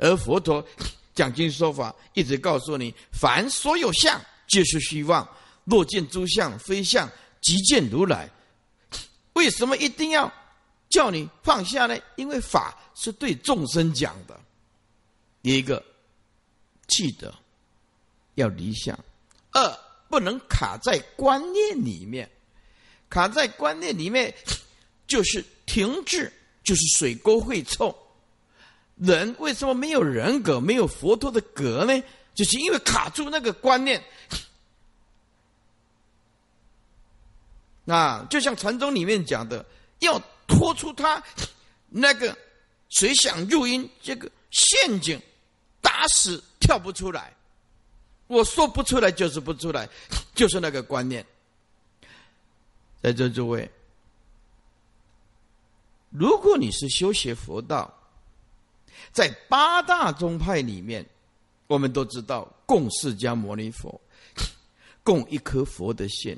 [0.00, 0.66] 而佛陀。
[1.14, 5.26] 讲经说法，一直告诉你：凡所有相，皆是虚妄。
[5.64, 7.10] 若见诸相非相，
[7.40, 8.30] 即见如来。
[9.32, 10.30] 为什么一定要
[10.90, 11.98] 叫你放下呢？
[12.16, 14.38] 因为法是对众生讲的。
[15.40, 15.82] 第一个，
[16.86, 17.34] 记得
[18.36, 18.94] 要离相；
[19.52, 19.78] 二，
[20.08, 22.30] 不能卡在观念里面。
[23.10, 24.34] 卡在观念里面，
[25.06, 26.32] 就是停滞，
[26.64, 27.96] 就是水沟会臭。
[28.96, 32.02] 人为什么没有人格、没有佛陀的格呢？
[32.34, 34.02] 就是因为卡住那个观念。
[37.84, 39.64] 那 就像禅宗里面讲的，
[40.00, 41.22] 要脱出他
[41.88, 42.36] 那个
[42.88, 45.20] 水想入阴这个陷阱，
[45.80, 47.35] 打死跳不出来。
[48.26, 49.88] 我说不出来就是不出来，
[50.34, 51.24] 就是那个观念。
[53.02, 53.70] 在座诸位，
[56.10, 57.92] 如果你是修学佛道，
[59.12, 61.06] 在八大宗派里面，
[61.68, 64.00] 我们都知道供释迦牟尼佛，
[65.04, 66.36] 供一颗佛的心，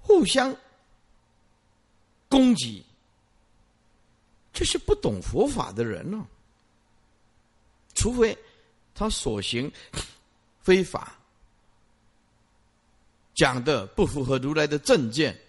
[0.00, 0.56] 互相
[2.28, 2.82] 攻击，
[4.52, 6.26] 就是不懂佛法的人了。
[7.94, 8.38] 除非
[9.00, 9.72] 他所行
[10.60, 11.14] 非法，
[13.34, 15.40] 讲的不符合如来的正见，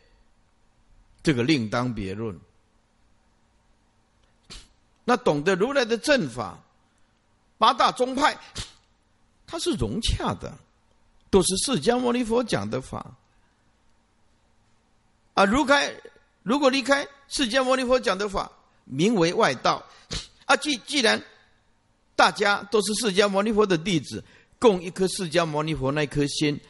[1.22, 2.40] 这个另当别论。
[5.04, 6.58] 那懂得如来的正法，
[7.58, 8.40] 八大宗派，
[9.46, 10.58] 它是融洽的，
[11.30, 13.06] 都是释迦牟尼佛讲的法。
[15.34, 15.94] 啊，如开
[16.42, 18.50] 如果离开释迦牟尼佛讲的法，
[18.86, 19.86] 名为外道。
[20.46, 21.22] 啊，既既然
[22.22, 24.24] 大家都是释迦牟尼佛的弟子，
[24.60, 26.62] 供一颗释迦牟尼佛那颗心，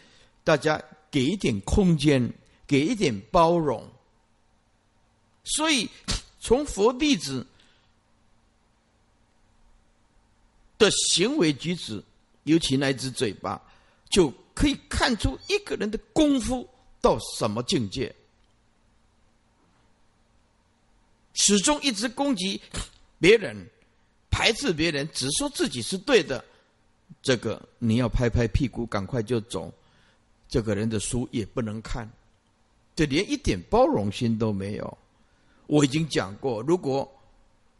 [0.45, 0.81] 大家
[1.11, 2.33] 给一点空间，
[2.65, 3.85] 给一点包容。
[5.43, 5.89] 所以，
[6.39, 7.45] 从佛弟子
[10.77, 12.01] 的行为举止，
[12.43, 13.61] 尤其那只嘴巴，
[14.09, 16.65] 就可以看出一个人的功夫
[17.01, 18.15] 到什么境界。
[21.33, 22.61] 始终一直攻击
[23.19, 23.69] 别人，
[24.31, 26.43] 排斥别人，只说自己是对的，
[27.21, 29.71] 这个你要拍拍屁股，赶快就走。
[30.47, 32.09] 这个人的书也不能看，
[32.95, 34.97] 这连一点包容心都没有。
[35.67, 37.09] 我已经讲过，如果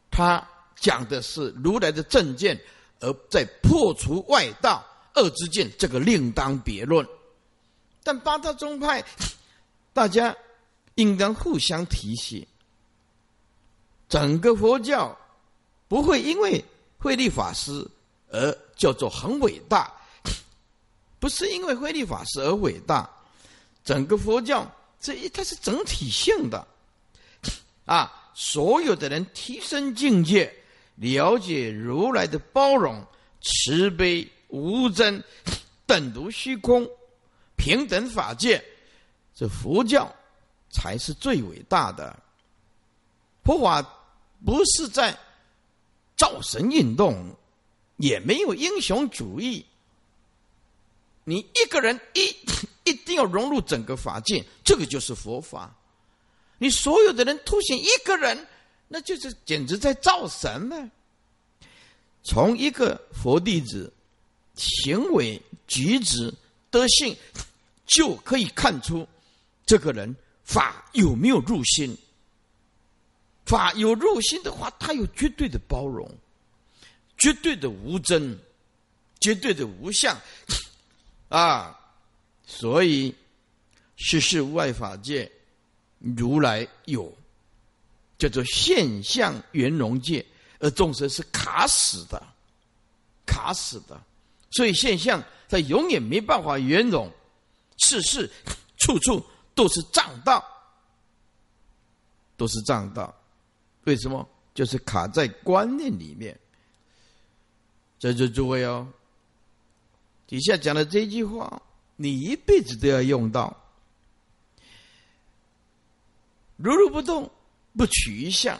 [0.09, 0.45] 他
[0.75, 2.59] 讲的是如来的正见，
[2.99, 4.85] 而在破除外道
[5.15, 7.05] 恶之见，这个另当别论。
[8.03, 9.03] 但八大宗派，
[9.91, 10.35] 大家
[10.95, 12.45] 应当互相提醒。
[14.07, 15.17] 整个佛教
[15.91, 16.63] 不会因为
[16.99, 17.85] 慧立法师
[18.29, 19.91] 而叫做很伟大，
[21.19, 23.09] 不是因为慧立法师而伟大。
[23.83, 24.65] 整个佛教
[25.01, 26.65] 这一它是整体性的
[27.83, 30.49] 啊，所有的人提升境界，
[30.95, 33.05] 了解如来的包容、
[33.41, 35.21] 慈悲、无争、
[35.85, 36.89] 等如虚空、
[37.57, 38.63] 平等法界，
[39.35, 40.09] 这佛教
[40.69, 42.17] 才是最伟大的
[43.43, 43.85] 佛法。
[44.45, 45.15] 不是在
[46.21, 47.35] 造神运动，
[47.97, 49.65] 也没有英雄主义。
[51.23, 52.35] 你一个人一
[52.83, 55.75] 一定要融入整个法界，这个就是佛法。
[56.59, 58.47] 你所有的人凸显一个人，
[58.87, 60.91] 那就是简直在造神呢。
[62.21, 63.91] 从一个佛弟子
[64.53, 66.31] 行为举止
[66.69, 67.17] 德性，
[67.87, 69.07] 就可以看出
[69.65, 71.97] 这个人法有没有入心。
[73.51, 76.09] 法有入心的话，他有绝对的包容，
[77.17, 78.39] 绝对的无争，
[79.19, 80.17] 绝对的无相，
[81.27, 81.77] 啊！
[82.45, 83.13] 所以
[83.97, 85.29] 世事外法界，
[85.99, 87.13] 如来有
[88.17, 90.25] 叫做现象圆融界，
[90.59, 92.23] 而众生是卡死的，
[93.25, 94.01] 卡死的。
[94.51, 97.11] 所以现象它永远没办法圆融，
[97.77, 98.31] 事事
[98.77, 99.21] 处处
[99.53, 100.41] 都是障道，
[102.37, 103.13] 都是障道。
[103.83, 104.27] 为什么？
[104.53, 106.37] 就是卡在观念里面。
[107.99, 108.87] 在座诸位哦，
[110.27, 111.61] 底下讲的这句话，
[111.95, 113.55] 你一辈子都要用到。
[116.57, 117.31] 如如不动，
[117.77, 118.59] 不取一相，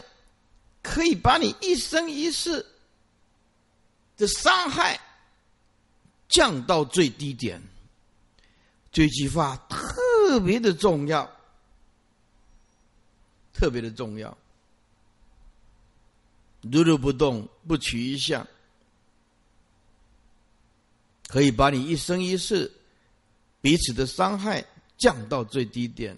[0.82, 2.64] 可以把你一生一世
[4.16, 4.98] 的伤害
[6.28, 7.60] 降到最低点。
[8.90, 11.30] 这句话特别的重要，
[13.52, 14.36] 特别的重要。
[16.62, 18.46] 如如不动，不取一相，
[21.26, 22.70] 可以把你一生一世
[23.60, 24.64] 彼此的伤害
[24.96, 26.16] 降到最低点。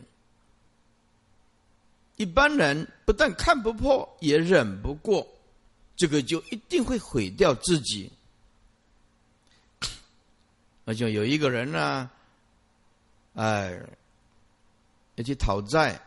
[2.16, 5.26] 一般人不但看不破，也忍不过，
[5.96, 8.12] 这个就一定会毁掉自己。
[10.84, 12.10] 而且有一个人呢，
[13.34, 13.80] 哎，
[15.16, 16.00] 要去讨债。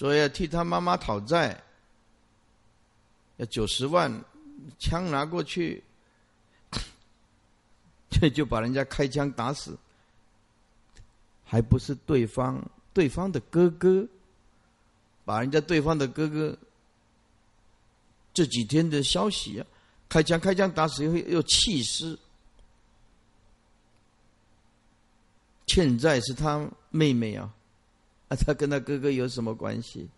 [0.00, 1.62] 说要替他妈妈讨债，
[3.36, 4.10] 要九十万，
[4.78, 5.84] 枪拿过去，
[8.08, 9.76] 这 就把人家开枪打死，
[11.44, 14.08] 还不是对方对方的哥哥，
[15.26, 16.56] 把人家对方的哥哥
[18.32, 19.66] 这几天的消息啊，
[20.08, 22.18] 开枪开枪打死以后又弃尸，
[25.66, 27.52] 欠债是他妹妹啊。
[28.30, 30.08] 啊，他跟他哥哥有什么关系？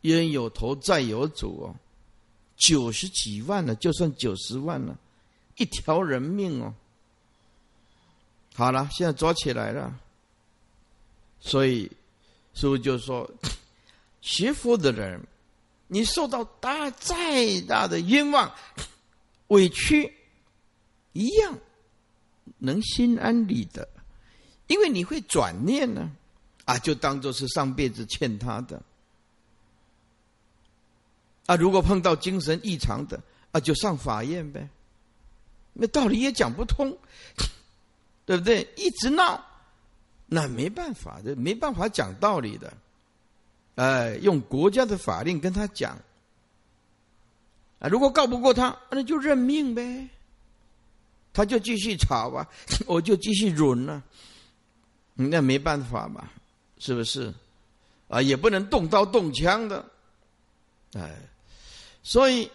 [0.00, 1.76] 冤有头，债有主哦，
[2.56, 4.98] 九十几万了，就算九十万了，
[5.56, 6.74] 一条人命哦。
[8.54, 9.98] 好了，现在抓起来了，
[11.40, 11.90] 所以
[12.54, 13.30] 师傅就说：
[14.20, 15.20] 学佛的人，
[15.88, 18.54] 你受到大再大的冤枉、
[19.48, 20.14] 委屈，
[21.12, 21.58] 一样
[22.58, 23.88] 能心安理得。
[24.66, 26.10] 因为你会转念呢，
[26.64, 28.80] 啊，就当做是上辈子欠他的，
[31.46, 33.20] 啊，如果碰到精神异常的，
[33.52, 34.68] 啊，就上法院呗，
[35.72, 36.96] 那道理也讲不通，
[38.24, 38.66] 对不对？
[38.76, 39.44] 一直闹，
[40.26, 42.72] 那没办法，这没办法讲道理的，
[43.74, 45.98] 哎，用国家的法令跟他讲，
[47.80, 50.08] 啊，如果告不过他，那就认命呗。
[51.36, 52.48] 他就继续吵吧，
[52.86, 54.00] 我就继续忍了。
[55.14, 56.28] 那没办法嘛，
[56.78, 57.32] 是不是？
[58.08, 59.84] 啊，也不能动刀动枪的，
[60.92, 61.16] 哎，
[62.02, 62.50] 所以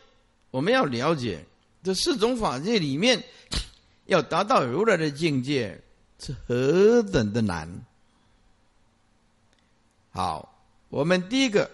[0.51, 1.43] 我们要了解
[1.83, 3.21] 这四种法界里面，
[4.05, 5.81] 要达到如来的境界
[6.19, 7.67] 是何等的难。
[10.11, 11.69] 好，我们第一个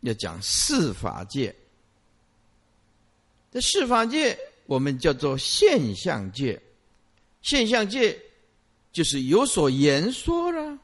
[0.00, 1.54] 要讲四法界。
[3.50, 6.60] 这四法界我们叫做现象界，
[7.42, 8.18] 现象界
[8.92, 10.78] 就是有所言说了。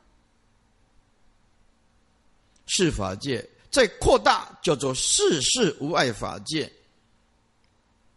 [2.67, 6.71] 是法界再扩大，叫做世事无碍法界。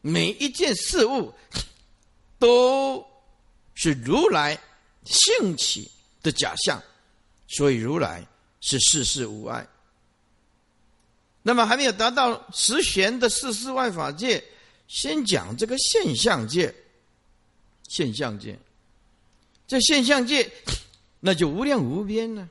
[0.02, 1.34] 每一件事物
[2.40, 3.06] 都
[3.74, 4.60] 是如来
[5.06, 5.90] 兴起
[6.22, 6.82] 的假象，
[7.48, 8.26] 所以如来
[8.60, 9.66] 是世事无碍。
[11.44, 14.44] 那么还没有达到实玄的世事外法界，
[14.88, 16.74] 先讲这个现象界。
[17.88, 18.58] 现象界，
[19.72, 20.52] 这现象界
[21.22, 22.50] 那就无量无边了。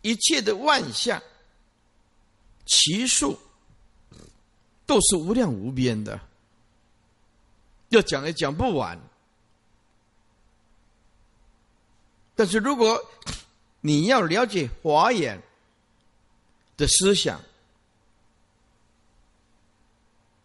[0.00, 1.22] 一切的万象，
[2.64, 3.38] 其数
[4.86, 6.18] 都是无量无边的，
[7.90, 8.98] 要讲也讲不完。
[12.34, 12.98] 但是如果
[13.82, 15.38] 你要了解华严
[16.78, 17.38] 的思想，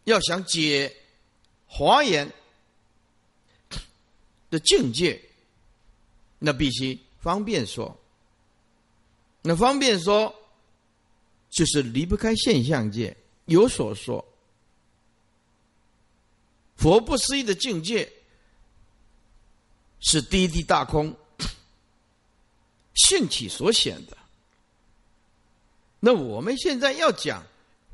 [0.04, 0.94] 要想解
[1.66, 2.30] 华严
[4.56, 5.22] 的境界，
[6.40, 7.94] 那必须方便说。
[9.42, 10.34] 那方便说，
[11.50, 14.24] 就是离不开现象界，有所说。
[16.78, 18.10] 佛不思议的境界
[20.00, 21.14] 是第一地大空
[22.94, 24.18] 兴起所显的。
[26.00, 27.46] 那我们现在要讲，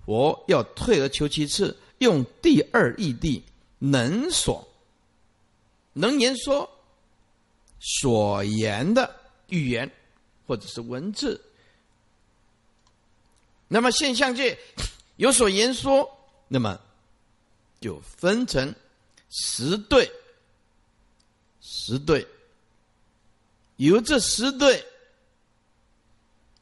[0.05, 3.41] 佛要退而求其次，用第二义谛
[3.79, 4.67] 能所
[5.93, 6.69] 能言说
[7.79, 9.15] 所言的
[9.47, 9.91] 语言。
[10.47, 11.39] 或者是文字，
[13.69, 14.59] 那么现象界
[15.15, 16.09] 有所言说，
[16.49, 16.77] 那么
[17.79, 18.75] 就分成
[19.29, 20.11] 十对，
[21.61, 22.27] 十对，
[23.77, 24.85] 由这十对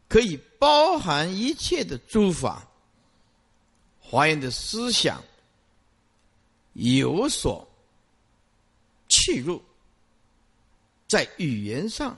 [0.07, 2.67] 可以包含一切的诸法，
[3.99, 5.23] 华严的思想
[6.73, 7.67] 有所
[9.19, 9.61] 契入，
[11.07, 12.17] 在语言上。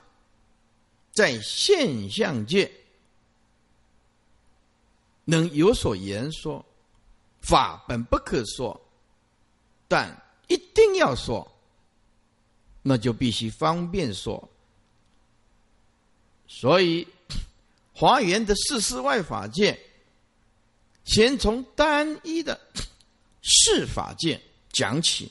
[1.14, 2.72] 在现象界
[5.26, 6.64] 能有所言说，
[7.42, 8.80] 法本不可说，
[9.86, 11.46] 但一定要说，
[12.80, 14.48] 那就必须方便说。
[16.48, 17.06] 所以，
[17.92, 19.78] 华严的四世外法界，
[21.04, 22.58] 先从单一的
[23.44, 24.40] 四法界
[24.70, 25.30] 讲起。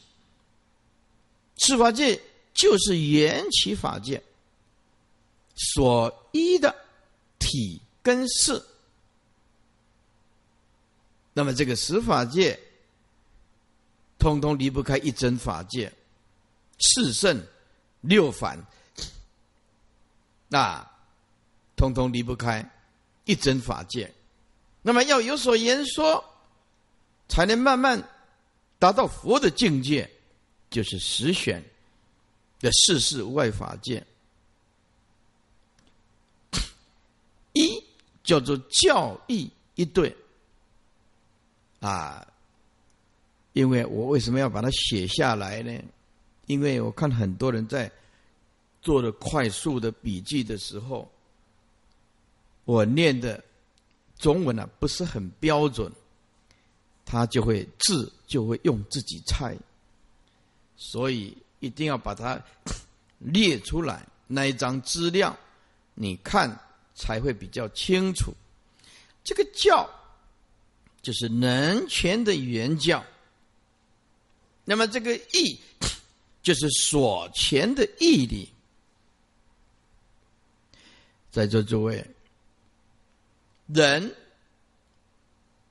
[1.62, 2.20] 四法界
[2.55, 4.22] 就是缘起法界。
[5.53, 6.76] 所依的
[7.38, 8.64] 体跟事，
[11.34, 12.59] 那么这个十法界，
[14.18, 15.93] 通通离不开一真法界，
[16.80, 17.39] 四圣
[17.99, 18.57] 六凡，
[20.47, 20.84] 那
[21.76, 22.68] 通通离不开
[23.26, 24.12] 一真法界。
[24.82, 26.26] 那么要有所言说，
[27.30, 28.01] 才能慢慢
[28.80, 30.09] 达到佛的境界，
[30.72, 31.63] 就是十选
[32.59, 34.03] 的世事外法界。
[37.53, 37.84] 一
[38.24, 40.15] 叫做教义一对
[41.82, 42.26] 啊，
[43.53, 45.80] 因为我为什么要把它写下来呢？
[46.45, 47.91] 因为我看很多人在
[48.82, 51.11] 做的快速的笔记的时候，
[52.63, 53.43] 我念的
[54.17, 55.91] 中文呢不是很标准，
[57.03, 59.57] 他就会字就会用自己猜，
[60.82, 62.41] 所以一定要把它
[63.19, 65.38] 列出来那一张资料，
[65.93, 66.59] 你看。
[66.93, 68.32] 才会比较清楚，
[69.23, 69.89] 这个教
[71.01, 73.03] 就是能权的原教，
[74.65, 75.59] 那么这个义
[76.43, 78.47] 就是所权的义理。
[81.32, 82.05] 在座诸位，
[83.67, 84.13] 人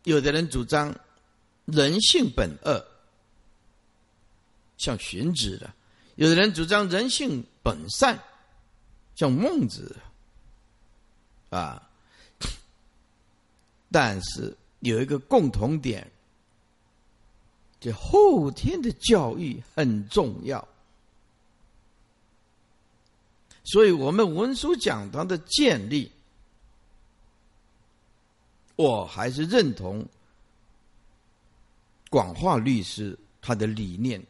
[0.03, 0.93] 有的人主张
[1.67, 2.85] 人性本恶，
[4.81, 5.69] 像荀子的；
[6.17, 8.19] 有的人主张人性本善，
[9.15, 9.95] 像孟子。
[11.51, 11.87] 啊，
[13.93, 16.11] 但是有一个共同点，
[17.79, 20.67] 就后天的教育很重要。
[23.65, 26.11] 所以我们文殊讲堂的建立，
[28.77, 30.07] 我还是认同
[32.09, 34.25] 广化律师他的理念。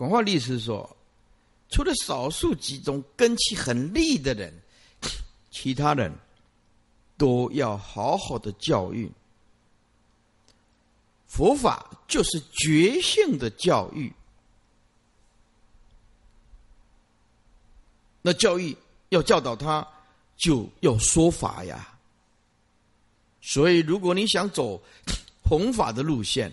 [0.00, 0.96] 广化律师说，
[1.68, 4.50] 除了少数几种根气很利的人，
[5.50, 6.10] 其他人
[7.18, 9.12] 都要好好的教育。
[11.26, 14.10] 佛法就是觉性的教育，
[18.22, 18.74] 那教育
[19.10, 19.86] 要教导他，
[20.38, 21.94] 就要说法呀。
[23.42, 24.82] 所以，如果你想走
[25.44, 26.50] 弘法的路线，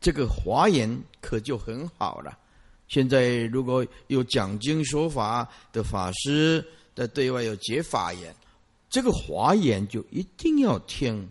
[0.00, 2.38] 这个华严可就很好了。
[2.92, 6.62] 现在如果有讲经说法的法师
[6.94, 8.36] 在对外有结法言，
[8.90, 11.26] 这个华严就一定要听。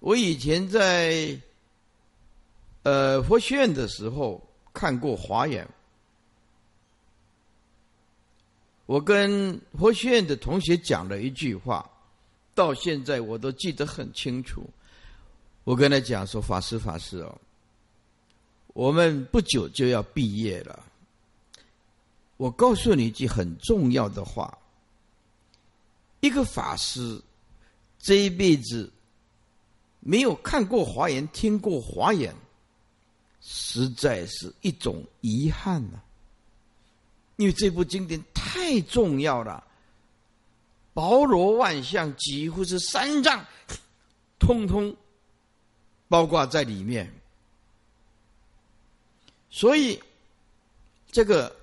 [0.00, 1.38] 我以前在。
[2.84, 4.42] 呃，佛学院的时候
[4.74, 5.64] 看过华严，
[8.86, 11.88] 我跟佛学院的同学讲了一句话，
[12.56, 14.68] 到现在我都记得很清楚。
[15.62, 17.40] 我跟他讲说：“法师，法师哦，
[18.72, 20.82] 我们不久就要毕业了。
[22.36, 24.58] 我告诉你一句很重要的话：
[26.20, 27.20] 一个法师
[27.98, 28.90] 这一辈子
[30.00, 32.34] 没有看过华严，听过华严。”
[33.44, 36.00] 实在是一种遗憾呐，
[37.34, 39.64] 因为这部经典太重要了，
[40.94, 43.44] 包罗万象，几乎是三藏，
[44.38, 44.96] 通通
[46.06, 47.12] 包括在里面。
[49.52, 50.02] 所以，
[51.12, 51.54] 这个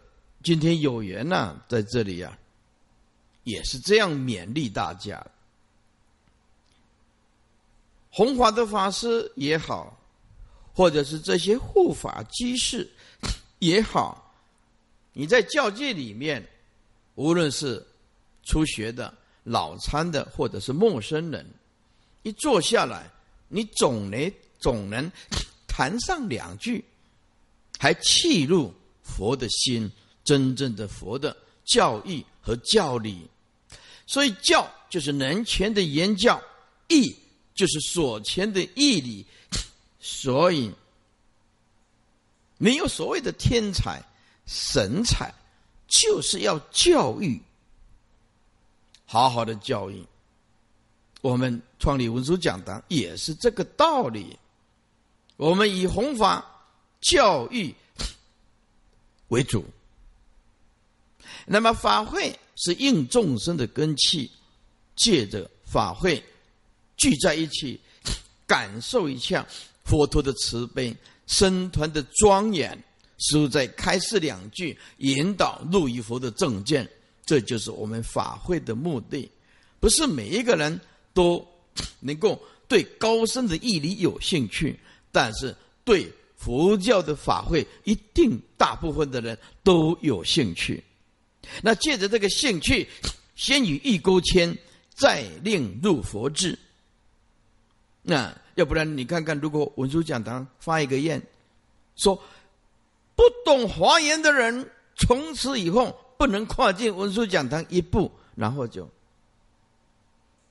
[0.41, 2.37] 今天有缘呐，在这里呀，
[3.43, 5.21] 也是这样勉励大家。
[8.09, 9.97] 弘法的法师也好。
[10.71, 12.89] 或者是这些护法居士
[13.57, 14.33] 也好，
[15.11, 16.47] 你在教界里面，
[17.15, 17.85] 无论是
[18.43, 19.13] 初学的、
[19.43, 21.45] 老参的，或者是陌生人，
[22.23, 23.11] 一坐下来，
[23.49, 25.11] 你总能总能
[25.67, 26.85] 谈上两句，
[27.79, 29.89] 还契入佛的心，
[30.25, 33.25] 真正的佛的教义和教理。
[34.05, 36.41] 所以教就是能前的言教，
[36.89, 37.15] 义
[37.55, 39.25] 就是所前的义理。
[40.01, 40.69] 所以，
[42.57, 44.03] 没有所谓的天才、
[44.45, 45.33] 神才，
[45.87, 47.41] 就是要教育，
[49.05, 50.03] 好好的教育。
[51.21, 54.37] 我们创立文殊讲堂也是这个道理。
[55.37, 56.58] 我们以弘法
[57.01, 57.73] 教育
[59.29, 59.65] 为主，
[61.45, 64.29] 那么法会是应众生的根器，
[64.95, 66.23] 借着法会
[66.97, 67.79] 聚在一起，
[68.45, 69.45] 感受一下。
[69.85, 70.95] 佛陀的慈悲，
[71.25, 72.77] 僧团的庄严，
[73.17, 76.87] 是在开示两句，引导入于佛的正见，
[77.25, 79.27] 这就是我们法会的目的。
[79.79, 80.79] 不是每一个人
[81.11, 81.43] 都
[82.01, 84.79] 能够对高深的义理有兴趣，
[85.11, 86.07] 但是对
[86.39, 90.83] 佛教的法会，一定大部分的人都有兴趣。
[91.61, 92.87] 那借着这个兴趣，
[93.35, 94.57] 先与一勾牵，
[94.95, 96.57] 再令入佛智。
[98.01, 98.33] 那。
[98.55, 101.21] 要不然你看看，如果文殊讲堂发一个愿，
[101.95, 102.13] 说
[103.15, 108.89] 不懂华严的人，从此以后不能跨进文殊讲堂一步，然后就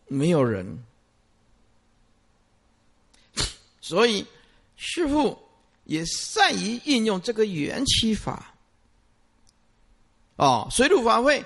[0.06, 0.82] 没有人。
[3.82, 4.24] 所以
[4.78, 5.38] 师父
[5.88, 8.54] 也善于运用这个缘起法。
[10.36, 11.42] 哦，水陆法会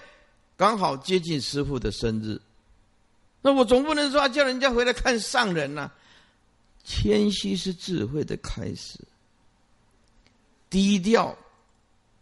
[0.57, 2.41] 刚好接近师傅的生日，
[3.41, 5.91] 那我总不能说叫人家回来看上人呐。
[6.83, 8.99] 谦虚是智慧的开始，
[10.69, 11.39] 低调、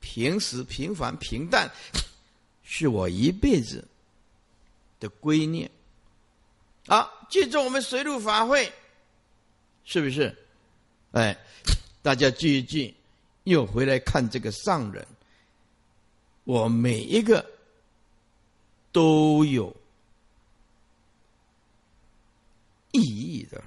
[0.01, 1.71] 平时、平凡、平淡，
[2.63, 3.83] 是我一辈子
[5.01, 5.71] 的归念。
[6.87, 8.71] 好，记住我们水陆法会，
[9.85, 10.37] 是不是？
[11.13, 11.37] 哎，
[12.03, 12.95] 大家记一记，
[13.45, 15.07] 又回来看这个上人，
[16.45, 17.45] 我每一个
[18.93, 19.75] 都有
[22.93, 23.63] 意义的。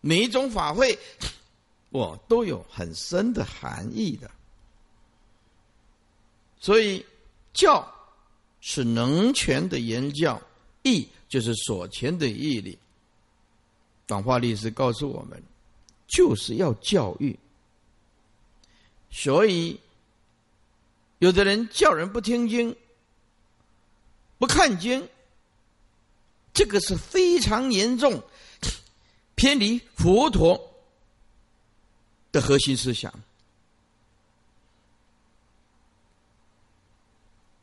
[0.00, 0.98] 每一种法会，
[1.88, 4.30] 我都有很深的含义的。
[6.58, 7.04] 所以，
[7.52, 7.90] 教
[8.60, 10.40] 是能权的言教，
[10.82, 12.78] 义就是所全的义理。
[14.06, 15.42] 广化律师告诉我们，
[16.06, 17.38] 就是要教育。
[19.10, 19.80] 所以，
[21.18, 22.76] 有的人叫人不听经、
[24.38, 25.08] 不看经，
[26.52, 28.22] 这个是非常严重。
[29.36, 30.72] 偏离佛陀
[32.30, 33.12] 的核心思想，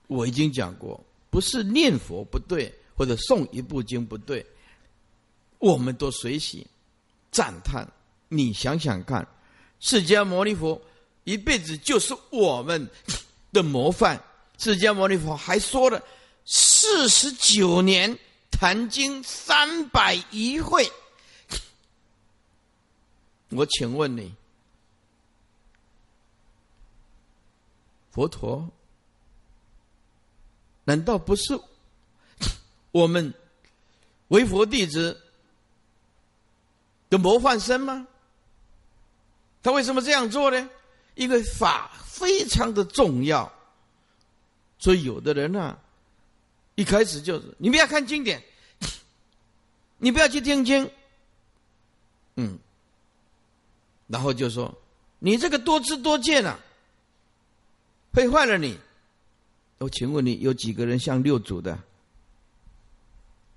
[0.07, 4.45] 我已经讲过，不是念佛不对，或者诵一部经不对，
[5.59, 6.67] 我们都随喜
[7.31, 7.87] 赞叹。
[8.33, 9.27] 你想想看，
[9.81, 10.81] 释迦牟尼佛
[11.25, 12.89] 一辈子就是我们
[13.51, 14.23] 的模范。
[14.57, 16.01] 释迦牟尼佛还说了
[16.45, 18.17] 四十九年
[18.49, 20.89] 谈经三百余会。
[23.49, 24.33] 我请问你，
[28.11, 28.69] 佛陀
[30.85, 31.59] 难道不是
[32.91, 33.33] 我们
[34.29, 35.21] 为佛弟子
[37.09, 38.07] 的模范生吗？
[39.63, 40.69] 他为什么这样做呢？
[41.15, 43.51] 因为法非常的重要，
[44.79, 45.77] 所以有的人呢，
[46.75, 48.41] 一开始就是你不要看经典，
[49.99, 50.89] 你不要去听经，
[52.35, 52.57] 嗯。
[54.07, 54.73] 然后就说
[55.19, 56.59] ：“你这个多知多见啊，
[58.11, 58.77] 会坏了你。”
[59.79, 61.79] 我请问你，有几个人像六祖的，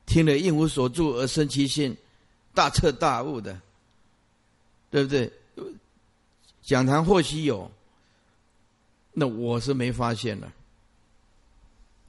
[0.07, 1.97] 听了应无所住而生其心，
[2.55, 3.61] 大彻大悟的，
[4.91, 5.33] 对不对？
[6.65, 7.71] 讲堂或许有，
[9.13, 10.51] 那我是没发现的。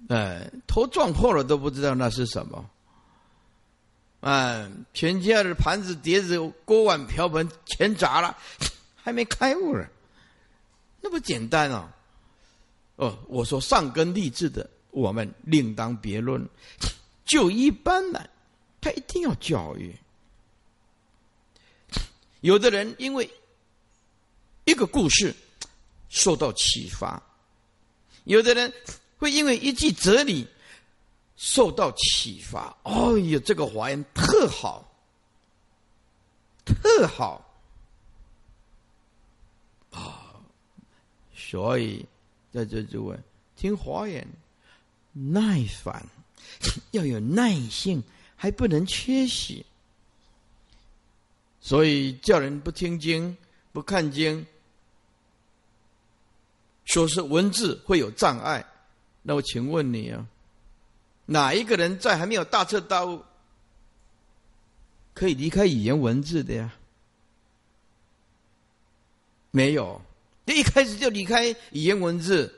[0.08, 2.70] 哎，头撞破了都不知道那是什么。
[4.22, 4.72] 啊！
[4.92, 8.36] 全家的盘子、碟子、锅碗瓢盆全砸了，
[8.96, 9.86] 还没开悟呢，
[11.02, 11.94] 那不简单啊！
[12.96, 16.44] 哦，我说上根立志的，我们另当别论。
[17.24, 18.20] 就一般呢，
[18.82, 19.96] 他一定要教育。
[22.42, 23.30] 有的人因为
[24.66, 25.34] 一个故事
[26.10, 27.22] 受到启发，
[28.26, 28.74] 有的人
[29.18, 30.48] 会因为一句哲理。
[31.38, 34.90] 受到启发，哦哟，这个华严特好，
[36.64, 37.46] 特好
[39.92, 40.32] 啊！
[41.36, 42.06] 所以
[42.54, 43.22] 在这就问
[43.58, 44.26] 听华严，
[45.12, 46.08] 耐烦，
[46.92, 48.02] 要有耐性，
[48.38, 49.66] 还不能缺席。
[51.60, 53.36] 所以叫人不听经、
[53.74, 54.48] 不看经，
[56.86, 58.66] 说是文字会有障碍。
[59.22, 60.26] 那我请问你啊？
[61.28, 63.24] 哪一个人在还没有大彻大悟，
[65.14, 66.72] 可以离开语言文字的呀？
[69.50, 70.02] 没有，
[70.46, 72.54] 一开始就离开语言文字，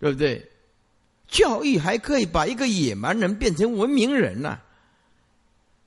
[0.00, 0.50] 对不对？
[1.28, 4.58] 教育还可以把一个野蛮人变成文明人呐，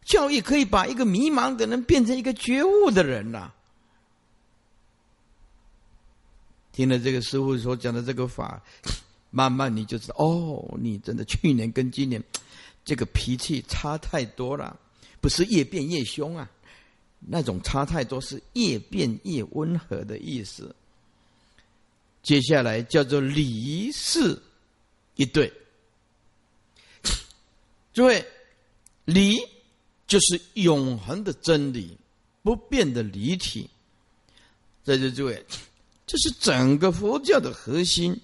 [0.06, 3.52] 教育可以把一个迷茫的人变成一个觉悟的人呐。
[6.76, 8.62] 听了这个师傅所讲的这个法。
[9.32, 12.24] 慢慢你就知道哦，你真的去年跟今年
[12.86, 14.80] 这个脾气差太多了，
[15.20, 16.50] 不是越变越凶啊，
[17.20, 20.74] 那种差太多是越变越温和的意思。
[22.24, 24.42] 接下来叫做离世
[25.16, 25.52] 一对，
[27.94, 28.26] 诸位，
[29.04, 29.36] 离
[30.08, 31.98] 就是永恒的真理，
[32.42, 33.70] 不变的离体。
[34.82, 35.46] 在这诸位，
[36.06, 38.20] 这是整个佛教的核心。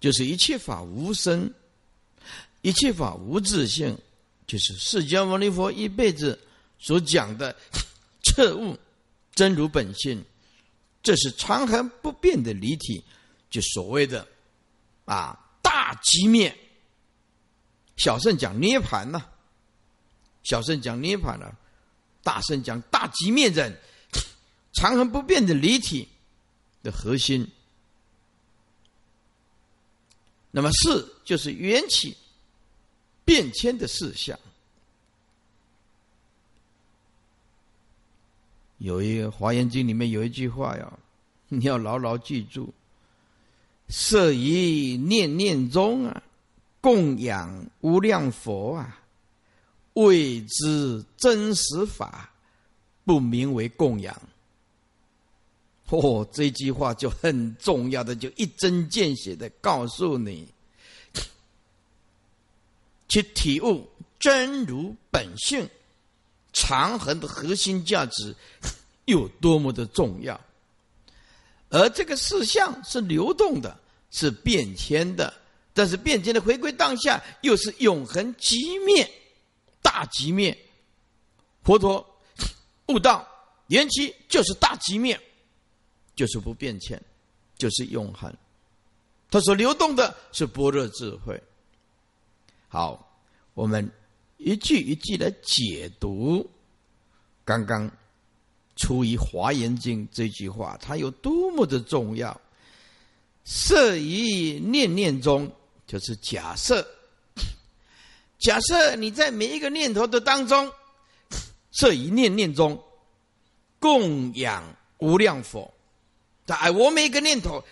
[0.00, 1.52] 就是一切法无生，
[2.62, 3.94] 一切法无自性，
[4.46, 6.40] 就是释迦牟尼佛一辈子
[6.78, 7.54] 所讲的
[8.24, 8.78] 彻悟
[9.34, 10.24] 真如本性，
[11.02, 13.04] 这是长恒不变的离体，
[13.50, 14.26] 就所谓的
[15.04, 16.56] 啊大极灭。
[17.98, 19.22] 小圣讲涅盘呐，
[20.42, 21.54] 小圣讲涅盘了，
[22.22, 23.78] 大圣讲大极灭人，
[24.72, 26.08] 长恒不变的离体
[26.82, 27.46] 的核心。
[30.50, 32.16] 那么事就是缘起
[33.24, 34.38] 变迁的事项。
[38.78, 40.98] 有一个《华严经》里面有一句话呀，
[41.48, 42.72] 你要牢牢记住：
[43.88, 46.22] 色于念念中啊，
[46.80, 49.00] 供养无量佛啊，
[49.92, 52.32] 谓之真实法，
[53.04, 54.20] 不名为供养。
[55.90, 60.46] 哦，这句话就很重要的，就一针见血的告诉你，
[63.08, 63.88] 去体悟
[64.18, 65.68] 真如本性
[66.52, 68.34] 长恒的核心价值
[69.06, 70.40] 有多么的重要。
[71.70, 73.76] 而这个事项是流动的，
[74.12, 75.34] 是变迁的，
[75.72, 79.10] 但是变迁的回归当下，又是永恒极灭、
[79.82, 80.56] 大极灭。
[81.64, 82.04] 佛陀
[82.86, 83.26] 悟道
[83.68, 85.20] 缘起就是大极灭。
[86.20, 87.02] 就是不变迁，
[87.56, 88.30] 就是永恒。
[89.30, 91.42] 它所流动的是般若智慧。
[92.68, 93.18] 好，
[93.54, 93.90] 我们
[94.36, 96.46] 一句一句来解读
[97.42, 97.90] 刚刚
[98.76, 102.38] 出于《华严经》这句话，它有多么的重要。
[103.44, 105.50] 色于念念中，
[105.86, 106.86] 就是假设
[108.40, 110.70] 假设你在每一个念头的当中，
[111.70, 112.78] 这一念念中
[113.78, 114.62] 供养
[114.98, 115.72] 无量佛，
[116.58, 117.62] 在我每一个念头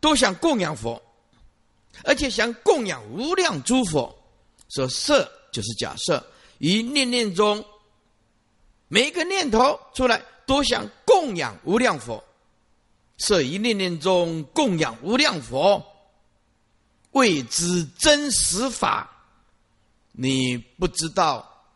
[0.00, 1.02] 都想供养佛，
[2.04, 4.16] 而且想供养无量诸佛。
[4.70, 6.24] 说色就是假设，
[6.58, 7.64] 一念念中
[8.88, 12.22] 每一个念头出来都想供养无量佛，
[13.18, 15.84] 色一念念中供养无量佛，
[17.12, 19.10] 谓之真实法。
[20.16, 21.66] 你不知道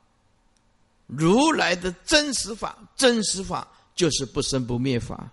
[1.06, 5.30] 如来的真实法，真实法就是不生不灭法，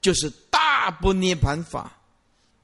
[0.00, 1.98] 就是大不涅盘法，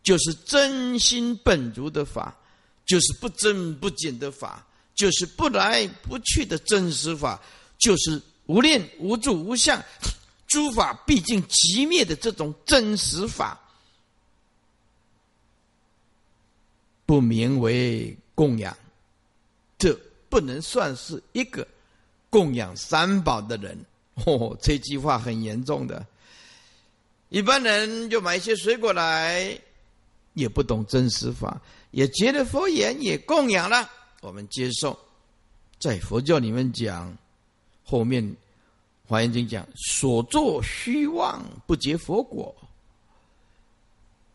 [0.03, 2.37] 就是真心本如的法，
[2.85, 7.41] 就是不增不减的法，就是不来不去的真实法，
[7.79, 9.83] 就是无念无住无相，
[10.47, 13.61] 诸法毕竟极灭的这种真实法，
[17.05, 18.17] 不名为。
[18.37, 18.77] 供养，
[19.79, 21.67] 这不能算是一个
[22.29, 23.83] 供养三宝的人。
[24.27, 26.05] 哦，这句话很严重的。
[27.29, 29.59] 一般人就买一些水果来，
[30.35, 31.61] 也不懂真实法，
[31.91, 34.99] 也觉得佛言也供养了，我们接受。
[35.79, 37.17] 在佛教里面讲，
[37.85, 38.37] 后面
[39.07, 42.55] 华严经讲所作虚妄不结佛果，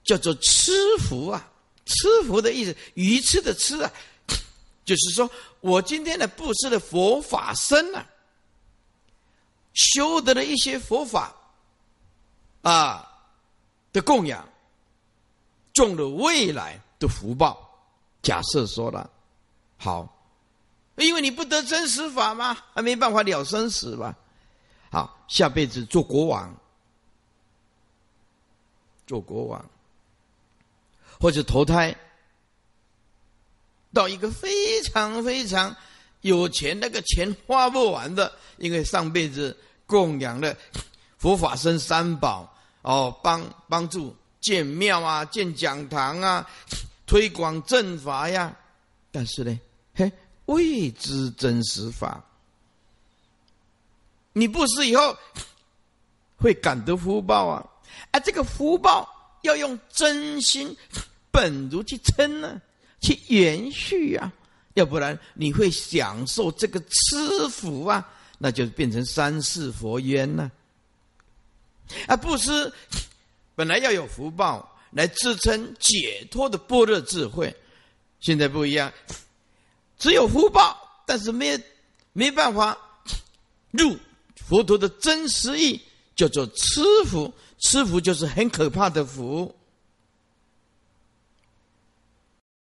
[0.04, 1.48] 叫做吃福啊。
[1.84, 3.92] 吃福的意思，鱼吃的吃啊，
[4.86, 5.30] 就是说
[5.62, 8.08] 我今天的布施的佛法身啊，
[9.74, 11.36] 修得了一些佛法
[12.62, 13.08] 啊
[13.94, 14.48] 的供养，
[15.74, 17.70] 种了未来的福报。
[18.22, 19.10] 假设说了，
[19.78, 20.08] 好，
[20.96, 22.58] 因为你不得真实法吗？
[22.74, 24.16] 还没办法了生死吧？
[24.92, 26.56] 好，下辈子做国王，
[29.08, 29.66] 做国王。
[31.20, 31.96] 或者投胎
[33.94, 35.76] 到一个非常非常
[36.22, 39.56] 有钱，那个钱花不完的，因为上辈子
[39.86, 40.56] 供养了
[41.18, 42.51] 佛法僧三宝，
[42.82, 46.50] 哦，帮帮助建庙啊、建讲堂啊、
[47.06, 48.56] 推广正法呀。
[49.12, 49.60] 但是呢，
[49.94, 50.12] 嘿，
[50.46, 52.24] 未知真实法，
[54.34, 55.18] 你不死以后
[56.38, 57.66] 会感得福报啊？
[58.12, 59.08] 啊，这个福报
[59.42, 60.76] 要用真心。
[61.32, 62.62] 本如去撑呢，
[63.00, 64.34] 去延续啊，
[64.74, 68.06] 要不然你会享受这个吃福啊，
[68.38, 70.52] 那就变成三世佛冤呢。
[72.08, 72.72] 啊，布施
[73.56, 77.56] 本来要有福报来支撑解脱的般若智慧，
[78.20, 78.92] 现在不一样，
[79.98, 81.60] 只有福报，但是没
[82.14, 82.78] 没办法
[83.72, 83.98] 入
[84.36, 85.80] 佛陀的真实意，
[86.16, 89.56] 叫做吃福，吃福就是很可怕的福。